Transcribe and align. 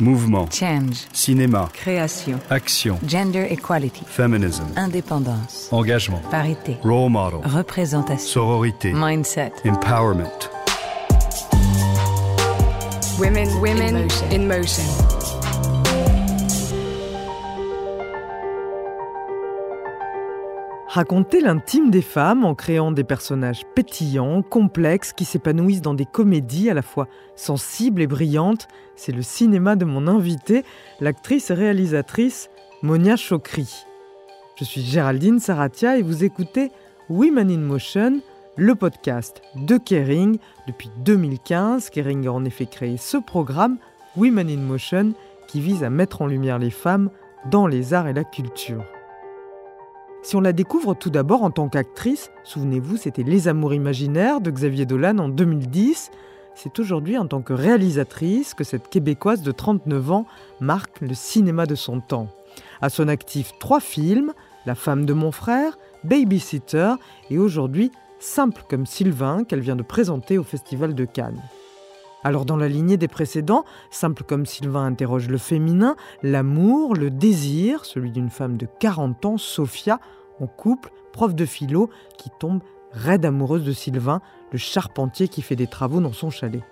Mouvement. 0.00 0.48
Change. 0.50 1.06
Cinéma. 1.12 1.68
Création. 1.74 2.38
Action. 2.50 2.98
Gender 3.06 3.46
equality. 3.50 4.02
Feminism. 4.06 4.64
Indépendance. 4.76 5.68
Engagement. 5.70 6.20
Parité. 6.30 6.78
Role 6.82 7.10
model. 7.10 7.40
Représentation. 7.44 8.26
Sororité. 8.26 8.92
Mindset. 8.92 9.52
Empowerment. 9.64 10.50
Women, 13.18 13.48
women 13.60 13.96
In 13.96 14.02
motion. 14.02 14.30
in 14.32 14.48
motion. 14.48 15.21
Raconter 20.92 21.40
l'intime 21.40 21.90
des 21.90 22.02
femmes 22.02 22.44
en 22.44 22.54
créant 22.54 22.92
des 22.92 23.02
personnages 23.02 23.62
pétillants, 23.74 24.42
complexes, 24.42 25.14
qui 25.14 25.24
s'épanouissent 25.24 25.80
dans 25.80 25.94
des 25.94 26.04
comédies 26.04 26.68
à 26.68 26.74
la 26.74 26.82
fois 26.82 27.08
sensibles 27.34 28.02
et 28.02 28.06
brillantes, 28.06 28.68
c'est 28.94 29.12
le 29.12 29.22
cinéma 29.22 29.74
de 29.74 29.86
mon 29.86 30.06
invitée, 30.06 30.64
l'actrice 31.00 31.48
et 31.48 31.54
réalisatrice 31.54 32.50
Monia 32.82 33.16
Chokri. 33.16 33.86
Je 34.56 34.64
suis 34.64 34.82
Géraldine 34.82 35.38
Saratia 35.38 35.96
et 35.96 36.02
vous 36.02 36.24
écoutez 36.24 36.70
Women 37.08 37.50
in 37.50 37.60
Motion, 37.60 38.20
le 38.56 38.74
podcast 38.74 39.40
de 39.54 39.78
Kering. 39.78 40.36
Depuis 40.66 40.90
2015, 41.06 41.88
Kering 41.88 42.26
a 42.26 42.32
en 42.32 42.44
effet 42.44 42.66
créé 42.66 42.98
ce 42.98 43.16
programme, 43.16 43.78
Women 44.18 44.50
in 44.50 44.60
Motion, 44.60 45.14
qui 45.48 45.62
vise 45.62 45.84
à 45.84 45.88
mettre 45.88 46.20
en 46.20 46.26
lumière 46.26 46.58
les 46.58 46.68
femmes 46.68 47.08
dans 47.50 47.66
les 47.66 47.94
arts 47.94 48.08
et 48.08 48.12
la 48.12 48.24
culture. 48.24 48.84
Si 50.22 50.36
on 50.36 50.40
la 50.40 50.52
découvre 50.52 50.94
tout 50.94 51.10
d'abord 51.10 51.42
en 51.42 51.50
tant 51.50 51.68
qu'actrice, 51.68 52.30
souvenez-vous, 52.44 52.96
c'était 52.96 53.24
Les 53.24 53.48
Amours 53.48 53.74
imaginaires 53.74 54.40
de 54.40 54.52
Xavier 54.52 54.86
Dolan 54.86 55.18
en 55.18 55.28
2010. 55.28 56.12
C'est 56.54 56.78
aujourd'hui 56.78 57.18
en 57.18 57.26
tant 57.26 57.42
que 57.42 57.52
réalisatrice 57.52 58.54
que 58.54 58.62
cette 58.62 58.88
Québécoise 58.88 59.42
de 59.42 59.50
39 59.50 60.12
ans 60.12 60.26
marque 60.60 61.00
le 61.00 61.14
cinéma 61.14 61.66
de 61.66 61.74
son 61.74 62.00
temps. 62.00 62.28
À 62.80 62.88
son 62.88 63.08
actif, 63.08 63.52
trois 63.58 63.80
films 63.80 64.32
La 64.64 64.76
femme 64.76 65.06
de 65.06 65.12
mon 65.12 65.32
frère, 65.32 65.76
Babysitter 66.04 66.94
et 67.30 67.38
aujourd'hui 67.38 67.90
Simple 68.20 68.62
comme 68.68 68.86
Sylvain 68.86 69.42
qu'elle 69.42 69.58
vient 69.58 69.74
de 69.74 69.82
présenter 69.82 70.38
au 70.38 70.44
Festival 70.44 70.94
de 70.94 71.04
Cannes. 71.04 71.42
Alors 72.24 72.44
dans 72.44 72.56
la 72.56 72.68
lignée 72.68 72.96
des 72.96 73.08
précédents, 73.08 73.64
Simple 73.90 74.22
comme 74.22 74.46
Sylvain 74.46 74.84
interroge 74.84 75.28
le 75.28 75.38
féminin, 75.38 75.96
l'amour, 76.22 76.94
le 76.94 77.10
désir, 77.10 77.84
celui 77.84 78.12
d'une 78.12 78.30
femme 78.30 78.56
de 78.56 78.66
40 78.78 79.24
ans, 79.24 79.38
Sophia, 79.38 80.00
en 80.40 80.46
couple, 80.46 80.90
prof 81.12 81.34
de 81.34 81.44
philo, 81.44 81.90
qui 82.18 82.30
tombe 82.38 82.60
raide 82.92 83.24
amoureuse 83.24 83.64
de 83.64 83.72
Sylvain, 83.72 84.20
le 84.52 84.58
charpentier 84.58 85.28
qui 85.28 85.42
fait 85.42 85.56
des 85.56 85.66
travaux 85.66 86.00
dans 86.00 86.12
son 86.12 86.30
chalet. 86.30 86.62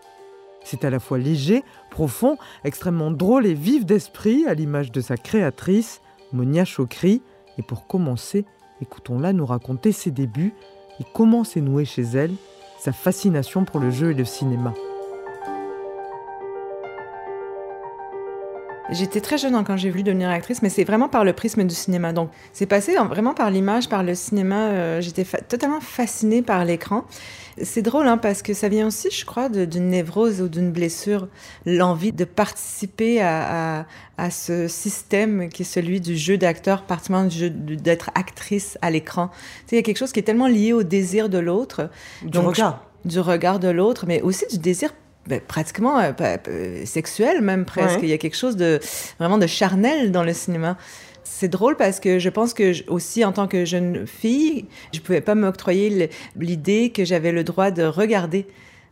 C'est 0.62 0.84
à 0.84 0.90
la 0.90 1.00
fois 1.00 1.18
léger, 1.18 1.64
profond, 1.90 2.36
extrêmement 2.64 3.10
drôle 3.10 3.46
et 3.46 3.54
vif 3.54 3.86
d'esprit, 3.86 4.44
à 4.46 4.54
l'image 4.54 4.92
de 4.92 5.00
sa 5.00 5.16
créatrice, 5.16 6.02
Monia 6.32 6.64
Chokri. 6.64 7.22
Et 7.58 7.62
pour 7.62 7.86
commencer, 7.86 8.44
écoutons-la 8.82 9.32
nous 9.32 9.46
raconter 9.46 9.92
ses 9.92 10.10
débuts 10.10 10.54
et 11.00 11.04
comment 11.14 11.44
s'est 11.44 11.62
nouée 11.62 11.86
chez 11.86 12.02
elle 12.02 12.32
sa 12.78 12.92
fascination 12.92 13.64
pour 13.64 13.78
le 13.78 13.90
jeu 13.90 14.12
et 14.12 14.14
le 14.14 14.24
cinéma. 14.24 14.72
J'étais 18.92 19.20
très 19.20 19.38
jeune 19.38 19.54
hein, 19.54 19.62
quand 19.64 19.76
j'ai 19.76 19.88
voulu 19.90 20.02
devenir 20.02 20.28
actrice, 20.30 20.62
mais 20.62 20.68
c'est 20.68 20.82
vraiment 20.84 21.08
par 21.08 21.24
le 21.24 21.32
prisme 21.32 21.62
du 21.64 21.74
cinéma. 21.74 22.12
Donc, 22.12 22.30
c'est 22.52 22.66
passé 22.66 22.96
vraiment 22.96 23.34
par 23.34 23.48
l'image, 23.50 23.88
par 23.88 24.02
le 24.02 24.14
cinéma. 24.16 24.70
euh, 24.70 25.00
J'étais 25.00 25.22
fa- 25.24 25.40
totalement 25.40 25.80
fascinée 25.80 26.42
par 26.42 26.64
l'écran. 26.64 27.04
C'est 27.62 27.82
drôle 27.82 28.08
hein, 28.08 28.16
parce 28.18 28.42
que 28.42 28.52
ça 28.52 28.68
vient 28.68 28.86
aussi, 28.88 29.08
je 29.10 29.24
crois, 29.24 29.48
d'une 29.48 29.90
névrose 29.90 30.40
ou 30.40 30.48
d'une 30.48 30.72
blessure, 30.72 31.28
l'envie 31.66 32.12
de 32.12 32.24
participer 32.24 33.20
à, 33.20 33.80
à- 33.80 33.86
à 34.18 34.30
ce 34.30 34.66
système 34.66 35.48
qui 35.50 35.62
est 35.62 35.64
celui 35.64 36.00
du 36.00 36.16
jeu 36.16 36.36
d'acteur, 36.36 36.82
particulièrement 36.82 37.28
du 37.28 37.38
jeu 37.38 37.50
d'être 37.50 38.10
actrice 38.16 38.76
à 38.82 38.90
l'écran. 38.90 39.28
Tu 39.28 39.36
sais, 39.36 39.66
il 39.72 39.76
y 39.76 39.78
a 39.78 39.82
quelque 39.82 39.98
chose 39.98 40.10
qui 40.12 40.18
est 40.20 40.24
tellement 40.24 40.46
lié 40.48 40.72
au 40.72 40.82
désir 40.82 41.28
de 41.28 41.38
l'autre 41.38 41.90
Du 42.22 42.38
regard. 42.38 42.84
du 43.04 43.20
regard 43.20 43.60
de 43.60 43.68
l'autre, 43.68 44.04
mais 44.08 44.20
aussi 44.22 44.46
du 44.50 44.58
désir 44.58 44.92
ben, 45.30 45.40
pratiquement 45.40 45.98
euh, 45.98 46.12
euh, 46.48 46.84
sexuel 46.84 47.40
même 47.40 47.64
presque. 47.64 47.96
Ouais. 48.00 48.02
Il 48.04 48.08
y 48.10 48.12
a 48.12 48.18
quelque 48.18 48.36
chose 48.36 48.56
de 48.56 48.78
vraiment 49.18 49.38
de 49.38 49.46
charnel 49.46 50.12
dans 50.12 50.24
le 50.24 50.34
cinéma. 50.34 50.76
C'est 51.24 51.48
drôle 51.48 51.76
parce 51.76 52.00
que 52.00 52.18
je 52.18 52.28
pense 52.28 52.52
que 52.52 52.72
je- 52.74 52.82
aussi 52.88 53.24
en 53.24 53.32
tant 53.32 53.46
que 53.48 53.64
jeune 53.64 54.06
fille, 54.06 54.66
je 54.92 55.00
pouvais 55.00 55.20
pas 55.22 55.34
m'octroyer 55.34 56.10
l'idée 56.36 56.90
que 56.90 57.04
j'avais 57.04 57.32
le 57.32 57.44
droit 57.44 57.70
de 57.70 57.84
regarder. 57.84 58.46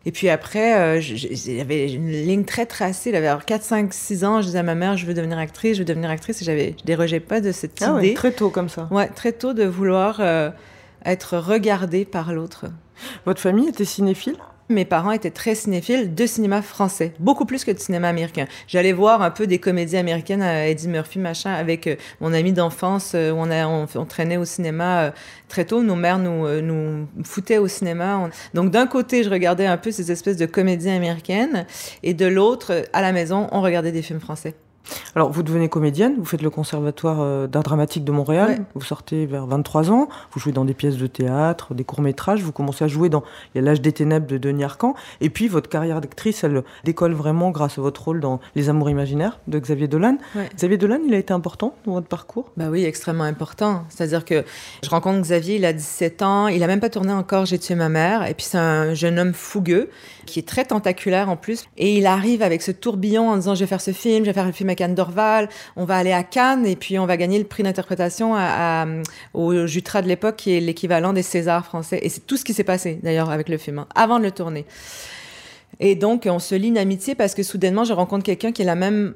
Et 0.07 0.13
puis 0.13 0.29
après, 0.31 0.75
euh, 0.79 1.01
j'avais 1.01 1.93
une 1.93 2.09
ligne 2.11 2.45
très 2.45 2.65
tracée. 2.65 3.11
J'avais 3.13 3.29
4, 3.45 3.63
5, 3.63 3.93
6 3.93 4.25
ans. 4.25 4.41
Je 4.41 4.47
disais 4.47 4.59
à 4.61 4.63
ma 4.63 4.77
mère, 4.77 4.97
je 4.97 5.05
veux 5.05 5.13
devenir 5.13 5.37
actrice, 5.39 5.75
je 5.75 5.81
veux 5.81 5.85
devenir 5.85 6.09
actrice. 6.09 6.41
Et 6.41 6.45
j'avais, 6.45 6.77
je 6.81 6.85
dérogeais 6.85 7.21
pas 7.21 7.41
de 7.41 7.51
cette 7.53 7.83
Ah 7.83 7.95
ouais, 7.95 8.07
idée. 8.07 8.15
très 8.15 8.31
tôt 8.33 8.49
comme 8.49 8.69
ça. 8.69 8.89
Ouais, 8.93 9.09
très 9.09 9.33
tôt 9.33 9.53
de 9.53 9.65
vouloir 9.65 10.19
euh, 10.21 10.51
être 11.05 11.37
regardée 11.37 12.05
par 12.05 12.33
l'autre. 12.33 12.67
Votre 13.27 13.41
famille 13.41 13.69
était 13.69 13.85
cinéphile? 13.85 14.37
Mes 14.71 14.85
parents 14.85 15.13
étaient 15.13 15.31
très 15.31 15.55
cinéphiles 15.55 16.15
de 16.15 16.27
cinéma 16.27 16.61
français, 16.61 17.15
beaucoup 17.21 17.47
plus 17.47 17.65
que 17.65 17.71
de 17.71 17.79
cinéma 17.79 18.09
américain. 18.09 18.47
J'allais 18.67 18.93
voir 18.93 19.23
un 19.23 19.31
peu 19.31 19.47
des 19.47 19.59
comédies 19.59 19.97
américaines, 19.97 20.43
Eddie 20.43 20.89
Murphy, 20.89 21.19
machin, 21.19 21.55
avec 21.55 21.87
euh, 21.87 21.97
mon 22.21 22.35
ami 22.35 22.53
d'enfance. 22.53 23.13
euh, 23.15 23.33
on, 23.35 23.51
a, 23.51 23.67
on, 23.67 23.87
traînait 24.05 24.37
au 24.37 24.45
cinéma 24.45 25.05
euh, 25.05 25.11
très 25.49 25.65
tôt. 25.65 25.83
Nos 25.83 25.97
mères 25.97 26.19
nous, 26.19 26.47
nous 26.61 27.09
foutaient 27.25 27.57
au 27.57 27.67
cinéma. 27.67 28.19
On- 28.19 28.31
Donc 28.53 28.71
d'un 28.71 28.87
côté, 28.87 29.23
je 29.23 29.31
regardais 29.31 29.65
un 29.65 29.79
peu 29.79 29.91
ces 29.91 30.13
espèces 30.13 30.37
de 30.37 30.45
comédies 30.45 30.91
américaines, 30.91 31.65
et 32.03 32.13
de 32.13 32.27
l'autre, 32.27 32.85
à 32.93 33.01
la 33.01 33.13
maison, 33.13 33.49
on 33.53 33.63
regardait 33.63 33.93
des 33.93 34.03
films 34.03 34.21
français. 34.21 34.55
Alors, 35.15 35.31
vous 35.31 35.43
devenez 35.43 35.69
comédienne, 35.69 36.15
vous 36.19 36.25
faites 36.25 36.43
le 36.43 36.51
Conservatoire 36.51 37.19
euh, 37.21 37.47
d'art 37.47 37.63
dramatique 37.63 38.05
de 38.05 38.13
Montréal, 38.13 38.49
Ouais. 38.51 38.59
vous 38.75 38.83
sortez 38.83 39.27
vers 39.27 39.47
23 39.47 39.91
ans, 39.91 40.09
vous 40.33 40.41
jouez 40.41 40.53
dans 40.53 40.65
des 40.65 40.75
pièces 40.75 40.97
de 40.97 41.07
théâtre, 41.07 41.75
des 41.75 41.85
courts-métrages, 41.85 42.43
vous 42.43 42.53
commencez 42.53 42.85
à 42.85 42.89
jouer 42.89 43.09
dans 43.09 43.23
Il 43.55 43.59
y 43.59 43.61
a 43.61 43.63
l'âge 43.63 43.81
des 43.81 43.93
ténèbres 43.93 44.27
de 44.27 44.39
Denis 44.39 44.65
Arcand, 44.65 44.95
et 45.21 45.31
puis 45.31 45.49
votre 45.49 45.69
carrière 45.69 46.01
d'actrice, 46.01 46.45
elle 46.45 46.63
décolle 46.85 47.13
vraiment 47.13 47.51
grâce 47.51 47.79
à 47.79 47.83
votre 47.83 48.03
rôle 48.05 48.21
dans 48.21 48.41
Les 48.55 48.69
Amours 48.69 48.91
imaginaires 48.91 49.39
de 49.49 49.59
Xavier 49.59 49.89
Dolan. 49.89 50.19
Ouais. 50.35 50.49
Xavier 50.55 50.77
Dolan, 50.79 50.99
il 51.07 51.15
a 51.15 51.19
été 51.19 51.33
important 51.33 51.75
dans 51.85 51.93
votre 51.93 52.09
parcours? 52.09 52.51
Bah 52.57 52.67
oui, 52.71 52.85
extrêmement 52.85 53.25
important. 53.25 53.85
C'est-à-dire 53.89 54.25
que 54.25 54.45
je 54.83 54.91
rencontre 54.91 55.21
Xavier, 55.21 55.57
il 55.57 55.65
a 55.65 55.73
17 55.73 56.23
ans, 56.23 56.49
il 56.49 56.63
a 56.63 56.67
même 56.67 56.81
pas 56.81 56.91
tourné 56.91 57.13
encore 57.13 57.45
J'ai 57.47 57.59
tué 57.59 57.75
ma 57.75 57.89
mère, 57.89 58.27
et 58.27 58.35
puis 58.35 58.47
c'est 58.47 58.59
un 58.59 58.95
jeune 58.95 59.19
homme 59.19 59.35
fougueux 59.35 59.91
qui 60.29 60.39
est 60.39 60.47
très 60.47 60.65
tentaculaire 60.65 61.29
en 61.29 61.37
plus, 61.37 61.65
et 61.77 61.97
il 61.97 62.07
arrive 62.07 62.43
avec 62.43 62.63
ce 62.63 62.71
tourbillon 62.71 63.31
en 63.31 63.37
disant 63.37 63.55
je 63.55 63.61
vais 63.61 63.67
faire 63.67 63.81
ce 63.81 63.93
film, 63.93 64.25
je 64.25 64.31
vais 64.31 64.35
faire 64.35 64.47
le 64.47 64.53
film 64.53 64.69
à 64.69 64.75
Cannes 64.75 64.95
d'Orval, 64.95 65.49
on 65.77 65.85
va 65.85 65.97
aller 65.97 66.13
à 66.13 66.23
Cannes 66.23 66.67
et 66.67 66.77
puis 66.77 66.99
on 66.99 67.07
va 67.07 67.17
gagner 67.17 67.39
le 67.39 67.45
prix 67.45 67.63
d'interprétation 67.63 68.37
au 69.35 69.67
Jutra 69.67 70.03
de 70.03 70.09
l'époque 70.09 70.37
qui 70.37 70.57
est 70.57 70.61
l'équivalent 70.61 71.13
des 71.13 71.23
Césars 71.23 71.65
français, 71.65 71.99
et 72.03 72.09
c'est 72.09 72.27
tout 72.27 72.37
ce 72.37 72.45
qui 72.45 72.55
s'est 72.55 72.65
passé 72.65 72.99
d'ailleurs 73.03 73.31
avec 73.31 73.49
le 73.49 73.59
film 73.59 73.81
hein, 73.81 73.89
avant 73.95 74.19
de 74.19 74.25
le 74.25 74.31
tourner. 74.31 74.65
Et 75.81 75.95
donc 75.95 76.27
on 76.31 76.39
se 76.39 76.55
lie 76.55 76.69
une 76.69 76.79
amitié 76.79 77.15
parce 77.15 77.35
que 77.35 77.43
soudainement 77.43 77.85
je 77.85 77.93
rencontre 77.93 78.25
quelqu'un 78.25 78.53
qui 78.53 78.63
a 78.63 78.65
la 78.65 78.75
même 78.75 79.15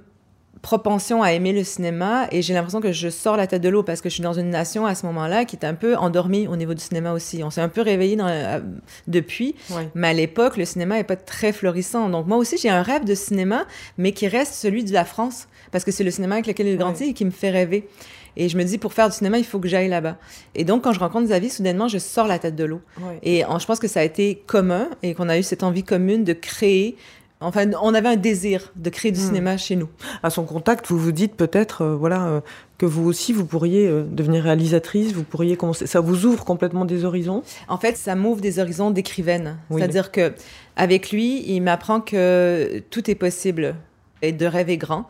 propension 0.63 1.23
à 1.23 1.33
aimer 1.33 1.53
le 1.53 1.65
cinéma 1.65 2.29
et 2.31 2.41
j'ai 2.41 2.55
l'impression 2.55 2.81
que 2.81 2.93
je 2.93 3.09
sors 3.09 3.37
la 3.37 3.47
tête 3.49 3.63
de 3.63 3.69
l'eau 3.69 3.83
parce 3.83 4.01
que 4.01 4.09
je 4.09 4.15
suis 4.15 4.23
dans 4.23 4.33
une 4.33 4.49
nation 4.51 4.87
à 4.87 4.95
ce 4.95 5.05
moment-là 5.07 5.45
qui 5.45 5.57
est 5.57 5.65
un 5.65 5.75
peu 5.75 5.97
endormie 5.97 6.47
au 6.47 6.55
niveau 6.57 6.73
du 6.73 6.81
cinéma 6.83 7.13
aussi. 7.13 7.43
On 7.43 7.51
s'est 7.51 7.61
un 7.61 7.69
peu 7.69 7.81
réveillé 7.83 8.17
euh, 8.21 8.61
depuis, 9.09 9.55
Ouais. 9.71 9.89
mais 9.95 10.09
à 10.09 10.13
l'époque, 10.13 10.57
le 10.57 10.65
cinéma 10.65 10.97
n'est 10.97 11.05
pas 11.05 11.17
très 11.17 11.53
florissant. 11.53 12.09
Donc 12.09 12.27
moi 12.29 12.37
aussi, 12.37 12.57
j'ai 12.59 12.69
un 12.71 12.83
rêve 12.83 13.05
de 13.05 13.15
cinéma, 13.15 13.67
mais 13.99 14.13
qui 14.13 14.29
reste 14.29 14.55
celui 14.55 14.85
de 14.85 14.93
la 14.93 15.05
France 15.05 15.49
parce 15.73 15.85
que 15.85 15.91
c'est 15.91 16.05
le 16.05 16.11
cinéma 16.11 16.37
avec 16.37 16.47
lequel 16.47 16.67
j'ai 16.69 16.77
grandi 16.77 17.05
et 17.05 17.13
qui 17.13 17.25
me 17.25 17.31
fait 17.31 17.51
rêver. 17.51 17.89
Et 18.37 18.49
je 18.49 18.57
me 18.57 18.63
dis, 18.65 18.79
pour 18.79 18.95
faire 18.95 19.11
du 19.11 19.15
cinéma, 19.17 19.37
il 19.39 19.45
faut 19.45 19.59
que 19.59 19.69
j'aille 19.69 19.89
là-bas. 19.89 20.17
Et 20.55 20.65
donc, 20.65 20.85
quand 20.85 20.93
je 20.93 21.01
rencontre 21.01 21.27
Xavier, 21.27 21.51
soudainement, 21.51 21.87
je 21.89 21.99
sors 21.99 22.27
la 22.27 22.39
tête 22.39 22.57
de 22.57 22.65
l'eau. 22.65 22.81
Et 23.23 23.45
en- 23.45 23.59
je 23.59 23.67
pense 23.67 23.79
que 23.79 23.89
ça 23.89 24.01
a 24.01 24.05
été 24.05 24.43
commun 24.47 24.89
et 25.03 25.13
qu'on 25.15 25.29
a 25.29 25.37
eu 25.39 25.43
cette 25.43 25.63
envie 25.63 25.83
commune 25.85 26.25
de 26.25 26.33
créer. 26.33 26.97
Enfin, 27.43 27.71
on 27.83 27.95
avait 27.95 28.09
un 28.09 28.17
désir 28.17 28.73
de 28.77 28.91
créer 28.91 29.13
du 29.13 29.21
Hmm. 29.21 29.27
cinéma 29.27 29.57
chez 29.57 29.77
nous. 29.77 29.89
À 30.23 30.31
son 30.31 30.45
contact, 30.45 30.87
vous 30.89 30.99
vous 30.99 31.13
dites 31.13 31.35
peut-être 31.35 31.83
euh, 31.83 31.95
voilà, 31.97 32.27
euh, 32.27 32.41
que 32.79 32.87
vous 32.87 33.07
aussi, 33.07 33.33
vous 33.33 33.45
pourriez 33.45 33.87
euh, 33.87 34.05
devenir 34.09 34.45
réalisatrice, 34.45 35.13
vous 35.13 35.23
pourriez 35.25 35.57
commencer. 35.57 35.87
Ça 35.87 36.01
vous 36.01 36.27
ouvre 36.27 36.45
complètement 36.45 36.85
des 36.85 37.05
horizons? 37.05 37.43
En 37.69 37.79
fait, 37.79 37.97
ça 37.97 38.15
m'ouvre 38.15 38.41
des 38.41 38.59
horizons 38.59 38.91
d'écrivaine. 38.91 39.57
Oui. 39.71 39.81
C'est-à-dire 39.81 40.11
que 40.11 40.33
avec 40.77 41.11
lui, 41.13 41.45
il 41.47 41.61
m'apprend 41.61 42.01
que 42.01 42.83
tout 42.91 43.11
est 43.11 43.15
possible 43.15 43.75
et 44.23 44.33
de 44.33 44.47
rêver 44.47 44.77
grand. 44.77 45.07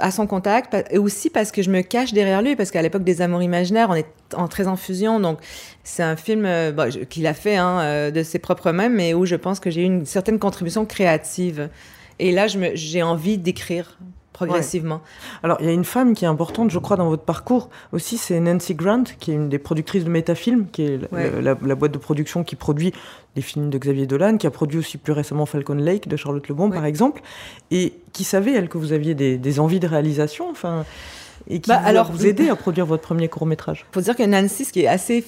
À 0.00 0.10
son 0.10 0.26
contact, 0.26 0.74
et 0.90 0.98
aussi 0.98 1.28
parce 1.30 1.52
que 1.52 1.62
je 1.62 1.70
me 1.70 1.82
cache 1.82 2.12
derrière 2.12 2.40
lui, 2.42 2.56
parce 2.56 2.70
qu'à 2.70 2.80
l'époque 2.82 3.04
des 3.04 3.20
Amours 3.22 3.42
imaginaires, 3.42 3.88
on 3.90 3.94
est 3.94 4.06
en 4.34 4.48
très 4.48 4.66
en 4.66 4.76
fusion, 4.76 5.20
donc 5.20 5.38
c'est 5.84 6.02
un 6.02 6.16
film 6.16 6.44
euh, 6.46 6.90
je- 6.90 7.00
qu'il 7.00 7.26
a 7.26 7.34
fait 7.34 7.56
hein, 7.56 7.80
euh, 7.80 8.10
de 8.10 8.22
ses 8.22 8.38
propres 8.38 8.72
mains, 8.72 8.88
mais 8.88 9.12
où 9.14 9.26
je 9.26 9.36
pense 9.36 9.60
que 9.60 9.70
j'ai 9.70 9.82
eu 9.82 9.84
une 9.84 10.06
certaine 10.06 10.38
contribution 10.38 10.86
créative. 10.86 11.68
Et 12.18 12.32
là, 12.32 12.46
j'ai 12.74 13.02
envie 13.02 13.38
d'écrire 13.38 13.98
progressivement. 14.46 15.00
Alors, 15.42 15.58
il 15.60 15.66
y 15.66 15.68
a 15.68 15.72
une 15.72 15.84
femme 15.84 16.14
qui 16.14 16.24
est 16.24 16.28
importante, 16.28 16.70
je 16.70 16.78
crois, 16.78 16.96
dans 16.96 17.08
votre 17.08 17.22
parcours 17.24 17.68
aussi, 17.92 18.16
c'est 18.18 18.38
Nancy 18.40 18.74
Grant, 18.74 19.04
qui 19.18 19.30
est 19.32 19.34
une 19.34 19.48
des 19.48 19.58
productrices 19.58 20.04
de 20.04 20.10
Métafilm, 20.10 20.66
qui 20.70 20.82
est 20.82 20.98
la- 20.98 21.08
Ouais. 21.12 21.42
la, 21.42 21.56
la 21.60 21.74
boîte 21.74 21.92
de 21.92 21.98
production 21.98 22.44
qui 22.44 22.56
produit 22.56 22.92
les 23.36 23.42
films 23.42 23.70
de 23.70 23.78
Xavier 23.78 24.06
Dolan, 24.06 24.36
qui 24.38 24.46
a 24.46 24.50
produit 24.50 24.78
aussi 24.78 24.98
plus 24.98 25.12
récemment 25.12 25.46
Falcon 25.46 25.74
Lake 25.74 26.08
de 26.08 26.16
Charlotte 26.16 26.46
Lebon, 26.48 26.68
Ouais. 26.70 26.76
par 26.76 26.84
exemple, 26.84 27.22
et 27.70 27.92
qui 28.12 28.24
savait, 28.24 28.52
elle, 28.54 28.68
que 28.68 28.78
vous 28.78 28.92
aviez 28.92 29.14
des, 29.14 29.38
des 29.38 29.60
envies 29.60 29.80
de 29.80 29.86
réalisation, 29.86 30.48
enfin, 30.50 30.84
et 31.48 31.60
qui 31.60 31.68
Bah, 31.68 31.78
vous, 31.82 31.88
alors- 31.88 32.10
vous 32.12 32.26
aider 32.26 32.48
à 32.48 32.56
produire 32.56 32.86
votre 32.86 33.02
premier 33.02 33.28
court-métrage. 33.28 33.86
faut 33.92 34.00
dire 34.00 34.16
que 34.16 34.22
Nancy, 34.24 34.64
ce 34.64 34.72
qui 34.72 34.80
est 34.82 34.86
assez 34.88 35.24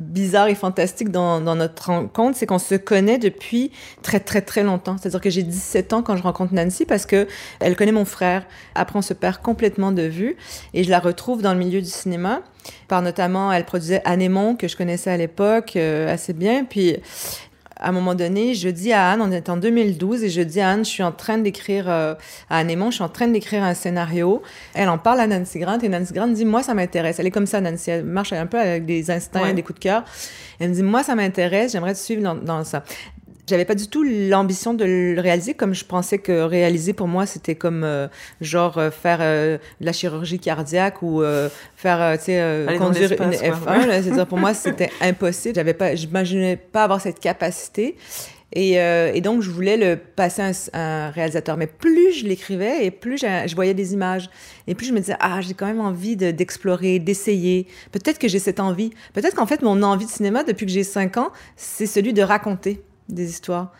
bizarre 0.00 0.48
et 0.48 0.54
fantastique 0.54 1.10
dans, 1.10 1.40
notre 1.40 1.86
rencontre, 1.86 2.36
c'est 2.36 2.46
qu'on 2.46 2.58
se 2.58 2.74
connaît 2.74 3.18
depuis 3.18 3.70
très 4.02 4.20
très 4.20 4.42
très 4.42 4.62
longtemps. 4.62 4.96
C'est-à-dire 4.98 5.20
que 5.20 5.30
j'ai 5.30 5.42
17 5.42 5.92
ans 5.92 6.02
quand 6.02 6.16
je 6.16 6.22
rencontre 6.22 6.54
Nancy 6.54 6.84
parce 6.84 7.06
que 7.06 7.26
elle 7.60 7.76
connaît 7.76 7.92
mon 7.92 8.04
frère. 8.04 8.44
Après, 8.74 8.98
on 8.98 9.02
se 9.02 9.14
perd 9.14 9.38
complètement 9.38 9.92
de 9.92 10.02
vue 10.02 10.36
et 10.74 10.84
je 10.84 10.90
la 10.90 10.98
retrouve 10.98 11.42
dans 11.42 11.52
le 11.52 11.58
milieu 11.58 11.80
du 11.80 11.88
cinéma. 11.88 12.42
Par 12.88 13.00
notamment, 13.00 13.52
elle 13.52 13.64
produisait 13.64 14.02
Anémon 14.04 14.56
que 14.56 14.68
je 14.68 14.76
connaissais 14.76 15.10
à 15.10 15.16
l'époque 15.16 15.76
euh, 15.76 16.12
assez 16.12 16.32
bien. 16.32 16.64
Puis 16.64 16.96
à 17.86 17.90
un 17.90 17.92
moment 17.92 18.16
donné, 18.16 18.54
je 18.54 18.68
dis 18.68 18.92
à 18.92 19.10
Anne, 19.12 19.20
on 19.22 19.30
est 19.30 19.48
en 19.48 19.56
2012, 19.56 20.24
et 20.24 20.28
je 20.28 20.40
dis 20.40 20.60
à 20.60 20.70
Anne, 20.70 20.84
je 20.84 20.90
suis 20.90 21.04
en 21.04 21.12
train 21.12 21.38
d'écrire, 21.38 21.84
euh, 21.88 22.14
à 22.50 22.58
Anémon, 22.58 22.90
je 22.90 22.96
suis 22.96 23.04
en 23.04 23.08
train 23.08 23.28
d'écrire 23.28 23.62
un 23.62 23.74
scénario. 23.74 24.42
Elle 24.74 24.88
en 24.88 24.98
parle 24.98 25.20
à 25.20 25.28
Nancy 25.28 25.60
Grant, 25.60 25.78
et 25.78 25.88
Nancy 25.88 26.12
Grant 26.12 26.26
dit, 26.26 26.44
moi, 26.44 26.64
ça 26.64 26.74
m'intéresse. 26.74 27.20
Elle 27.20 27.28
est 27.28 27.30
comme 27.30 27.46
ça, 27.46 27.60
Nancy. 27.60 27.92
Elle 27.92 28.04
marche 28.04 28.32
un 28.32 28.46
peu 28.46 28.58
avec 28.58 28.86
des 28.86 29.08
instincts, 29.12 29.40
Ouais. 29.42 29.54
des 29.54 29.62
coups 29.62 29.78
de 29.78 29.84
cœur. 29.84 30.04
Elle 30.58 30.70
me 30.70 30.74
dit, 30.74 30.82
moi, 30.82 31.04
ça 31.04 31.14
m'intéresse, 31.14 31.70
j'aimerais 31.72 31.94
te 31.94 31.98
suivre 31.98 32.22
dans, 32.22 32.34
dans 32.34 32.64
ça. 32.64 32.82
J'avais 33.48 33.64
pas 33.64 33.74
du 33.76 33.86
tout 33.86 34.02
l'ambition 34.02 34.74
de 34.74 34.84
le 34.84 35.20
réaliser, 35.20 35.54
comme 35.54 35.72
je 35.74 35.84
pensais 35.84 36.18
que 36.18 36.42
réaliser 36.42 36.92
pour 36.92 37.06
moi, 37.06 37.26
c'était 37.26 37.54
comme, 37.54 37.84
euh, 37.84 38.08
genre, 38.40 38.78
euh, 38.78 38.90
faire 38.90 39.18
euh, 39.20 39.56
de 39.80 39.86
la 39.86 39.92
chirurgie 39.92 40.40
cardiaque 40.40 41.00
ou 41.02 41.22
euh, 41.22 41.48
faire, 41.76 42.00
euh, 42.02 42.16
tu 42.16 42.24
sais, 42.24 42.40
euh, 42.40 42.76
conduire 42.76 43.12
une 43.12 43.30
l'espace, 43.30 43.60
F1. 43.64 43.78
ouais. 43.80 43.86
là. 43.86 44.02
C'est-à-dire, 44.02 44.26
pour 44.26 44.38
moi, 44.38 44.52
c'était 44.54 44.90
impossible. 45.00 45.54
J'avais 45.54 45.74
pas, 45.74 45.94
j'imaginais 45.94 46.56
pas 46.56 46.82
avoir 46.84 47.00
cette 47.00 47.20
capacité. 47.20 47.96
Et, 48.52 48.80
euh, 48.80 49.10
et 49.12 49.20
donc, 49.20 49.42
je 49.42 49.50
voulais 49.50 49.76
le 49.76 49.96
passer 49.96 50.40
à 50.40 50.46
un, 50.46 51.06
un 51.06 51.10
réalisateur. 51.10 51.56
Mais 51.56 51.66
plus 51.66 52.12
je 52.12 52.26
l'écrivais 52.26 52.84
et 52.86 52.90
plus 52.90 53.18
je, 53.18 53.54
voyais 53.54 53.74
des 53.74 53.92
images. 53.92 54.30
Et 54.66 54.74
plus 54.74 54.86
je 54.86 54.92
me 54.92 54.98
disais, 55.00 55.16
ah, 55.20 55.40
j'ai 55.40 55.54
quand 55.54 55.66
même 55.66 55.80
envie 55.80 56.16
de- 56.16 56.30
d'explorer, 56.30 56.98
d'essayer. 56.98 57.66
Peut-être 57.92 58.18
que 58.18 58.28
j'ai 58.28 58.38
cette 58.38 58.60
envie. 58.60 58.90
Peut-être 59.14 59.34
qu'en 59.34 59.46
fait, 59.46 59.62
mon 59.62 59.82
envie 59.82 60.06
de 60.06 60.10
cinéma, 60.10 60.42
depuis 60.42 60.64
que 60.66 60.72
j'ai 60.72 60.84
5 60.84 61.16
ans, 61.16 61.30
c'est 61.56 61.86
celui 61.86 62.12
de 62.12 62.22
raconter 62.22 62.80
des 63.08 63.30
histoires. 63.30 63.72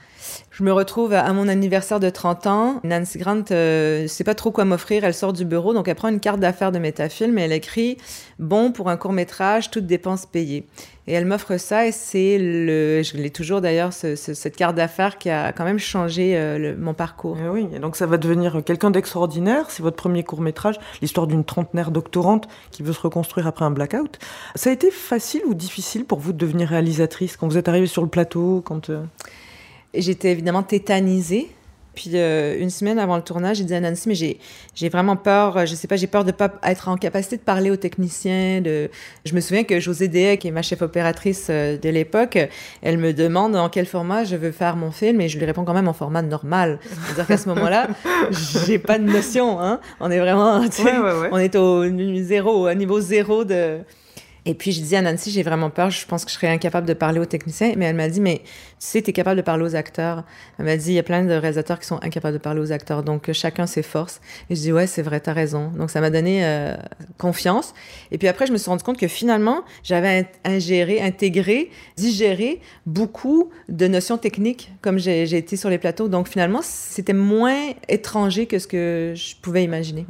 Je 0.50 0.62
me 0.64 0.72
retrouve 0.72 1.12
à 1.12 1.30
mon 1.32 1.48
anniversaire 1.48 2.00
de 2.00 2.08
30 2.08 2.46
ans. 2.46 2.80
Nancy 2.84 3.18
Grant 3.18 3.42
euh, 3.50 4.06
sait 4.06 4.24
pas 4.24 4.34
trop 4.34 4.50
quoi 4.50 4.64
m'offrir. 4.64 5.04
Elle 5.04 5.14
sort 5.14 5.32
du 5.32 5.44
bureau, 5.44 5.74
donc 5.74 5.88
elle 5.88 5.94
prend 5.96 6.08
une 6.08 6.20
carte 6.20 6.40
d'affaires 6.40 6.72
de 6.72 6.78
Métafilm 6.78 7.36
et 7.38 7.42
elle 7.42 7.52
écrit 7.52 7.98
Bon 8.38 8.72
pour 8.72 8.88
un 8.88 8.96
court 8.96 9.12
métrage, 9.12 9.70
toutes 9.70 9.86
dépenses 9.86 10.26
payées. 10.26 10.66
Et 11.08 11.12
elle 11.12 11.24
m'offre 11.24 11.56
ça 11.56 11.86
et 11.86 11.92
c'est 11.92 12.36
le, 12.38 13.00
je 13.02 13.16
l'ai 13.16 13.30
toujours 13.30 13.60
d'ailleurs, 13.60 13.92
ce- 13.92 14.16
ce- 14.16 14.34
cette 14.34 14.56
carte 14.56 14.74
d'affaires 14.74 15.18
qui 15.18 15.30
a 15.30 15.52
quand 15.52 15.64
même 15.64 15.78
changé 15.78 16.32
euh, 16.36 16.74
mon 16.78 16.94
parcours. 16.94 17.36
Eh 17.44 17.48
oui, 17.48 17.68
et 17.72 17.78
donc 17.78 17.94
ça 17.94 18.06
va 18.06 18.16
devenir 18.16 18.62
quelqu'un 18.64 18.90
d'extraordinaire. 18.90 19.70
C'est 19.70 19.82
votre 19.84 19.96
premier 19.96 20.24
court 20.24 20.40
métrage, 20.40 20.80
l'histoire 21.02 21.26
d'une 21.28 21.44
trentenaire 21.44 21.90
doctorante 21.92 22.48
qui 22.72 22.82
veut 22.82 22.92
se 22.92 23.00
reconstruire 23.00 23.46
après 23.46 23.64
un 23.64 23.70
blackout. 23.70 24.18
Ça 24.56 24.70
a 24.70 24.72
été 24.72 24.90
facile 24.90 25.42
ou 25.46 25.54
difficile 25.54 26.04
pour 26.06 26.18
vous 26.18 26.32
de 26.32 26.38
devenir 26.38 26.68
réalisatrice 26.70 27.36
quand 27.36 27.46
vous 27.46 27.58
êtes 27.58 27.68
arrivée 27.68 27.86
sur 27.86 28.02
le 28.02 28.08
plateau 28.08 28.62
quand 28.64 28.90
euh, 28.90 29.02
Et 29.04 29.45
J'étais 29.98 30.32
évidemment 30.32 30.62
tétanisée. 30.62 31.48
Puis 31.96 32.10
euh, 32.12 32.60
une 32.60 32.68
semaine 32.68 32.98
avant 32.98 33.16
le 33.16 33.22
tournage, 33.22 33.56
j'ai 33.56 33.64
dit 33.64 33.72
à 33.72 33.80
Nancy, 33.80 34.06
mais 34.06 34.14
j'ai 34.14 34.38
j'ai 34.74 34.90
vraiment 34.90 35.16
peur, 35.16 35.56
euh, 35.56 35.64
je 35.64 35.74
sais 35.74 35.88
pas, 35.88 35.96
j'ai 35.96 36.06
peur 36.06 36.24
de 36.24 36.30
pas 36.30 36.52
être 36.62 36.88
en 36.90 36.96
capacité 36.98 37.38
de 37.38 37.40
parler 37.40 37.70
aux 37.70 37.76
techniciens. 37.76 38.60
De... 38.60 38.90
Je 39.24 39.34
me 39.34 39.40
souviens 39.40 39.64
que 39.64 39.80
José 39.80 40.06
Deshaies, 40.06 40.36
qui 40.36 40.48
est 40.48 40.50
ma 40.50 40.60
chef 40.60 40.82
opératrice 40.82 41.46
euh, 41.48 41.78
de 41.78 41.88
l'époque, 41.88 42.38
elle 42.82 42.98
me 42.98 43.14
demande 43.14 43.52
dans 43.52 43.70
quel 43.70 43.86
format 43.86 44.24
je 44.24 44.36
veux 44.36 44.52
faire 44.52 44.76
mon 44.76 44.90
film 44.90 45.22
et 45.22 45.30
je 45.30 45.38
lui 45.38 45.46
réponds 45.46 45.64
quand 45.64 45.72
même 45.72 45.88
en 45.88 45.94
format 45.94 46.20
normal. 46.20 46.78
C'est-à-dire 46.82 47.26
qu'à 47.28 47.38
ce 47.38 47.48
moment-là, 47.48 47.88
j'ai 48.66 48.78
pas 48.78 48.98
de 48.98 49.04
notion. 49.04 49.58
Hein? 49.58 49.80
On 49.98 50.10
est 50.10 50.20
vraiment, 50.20 50.60
Ouais, 50.60 50.68
ouais, 50.68 51.18
ouais. 51.20 51.28
on 51.32 51.38
est 51.38 51.56
au 51.56 51.82
zéro, 52.22 52.68
au 52.68 52.74
niveau 52.74 53.00
zéro 53.00 53.44
de. 53.44 53.78
Et 54.48 54.54
puis, 54.54 54.70
je 54.70 54.80
dis 54.80 54.94
à 54.94 55.02
Nancy, 55.02 55.32
j'ai 55.32 55.42
vraiment 55.42 55.70
peur, 55.70 55.90
je 55.90 56.06
pense 56.06 56.24
que 56.24 56.30
je 56.30 56.36
serais 56.36 56.46
incapable 56.46 56.86
de 56.86 56.94
parler 56.94 57.18
aux 57.18 57.24
techniciens. 57.26 57.72
Mais 57.76 57.86
elle 57.86 57.96
m'a 57.96 58.08
dit, 58.08 58.20
mais 58.20 58.42
sais, 58.78 59.02
tu 59.02 59.10
es 59.10 59.12
capable 59.12 59.36
de 59.36 59.42
parler 59.42 59.64
aux 59.64 59.74
acteurs. 59.74 60.24
Elle 60.58 60.66
m'a 60.66 60.76
dit, 60.76 60.90
il 60.90 60.94
y 60.94 60.98
a 60.98 61.02
plein 61.02 61.24
de 61.24 61.32
réalisateurs 61.32 61.78
qui 61.78 61.86
sont 61.86 61.98
incapables 62.02 62.34
de 62.34 62.42
parler 62.42 62.60
aux 62.60 62.72
acteurs. 62.72 63.02
Donc, 63.02 63.28
euh, 63.28 63.32
chacun 63.32 63.66
ses 63.66 63.82
forces. 63.82 64.20
Et 64.50 64.54
je 64.54 64.60
dis, 64.60 64.72
ouais, 64.72 64.86
c'est 64.86 65.02
vrai, 65.02 65.20
t'as 65.20 65.32
raison. 65.32 65.68
Donc, 65.70 65.90
ça 65.90 66.00
m'a 66.00 66.10
donné 66.10 66.44
euh, 66.44 66.76
confiance. 67.18 67.74
Et 68.10 68.18
puis 68.18 68.28
après, 68.28 68.46
je 68.46 68.52
me 68.52 68.58
suis 68.58 68.68
rendu 68.68 68.82
compte 68.82 68.98
que 68.98 69.08
finalement, 69.08 69.62
j'avais 69.82 70.28
in- 70.44 70.52
ingéré, 70.56 71.00
intégré, 71.00 71.70
digéré 71.96 72.60
beaucoup 72.84 73.50
de 73.68 73.86
notions 73.86 74.18
techniques 74.18 74.72
comme 74.82 74.98
j'ai 74.98 75.26
j'ai 75.26 75.38
été 75.38 75.56
sur 75.56 75.70
les 75.70 75.78
plateaux. 75.78 76.08
Donc, 76.08 76.28
finalement, 76.28 76.60
c'était 76.62 77.12
moins 77.12 77.70
étranger 77.88 78.46
que 78.46 78.58
ce 78.58 78.66
que 78.66 79.12
je 79.16 79.34
pouvais 79.40 79.64
imaginer. 79.64 80.06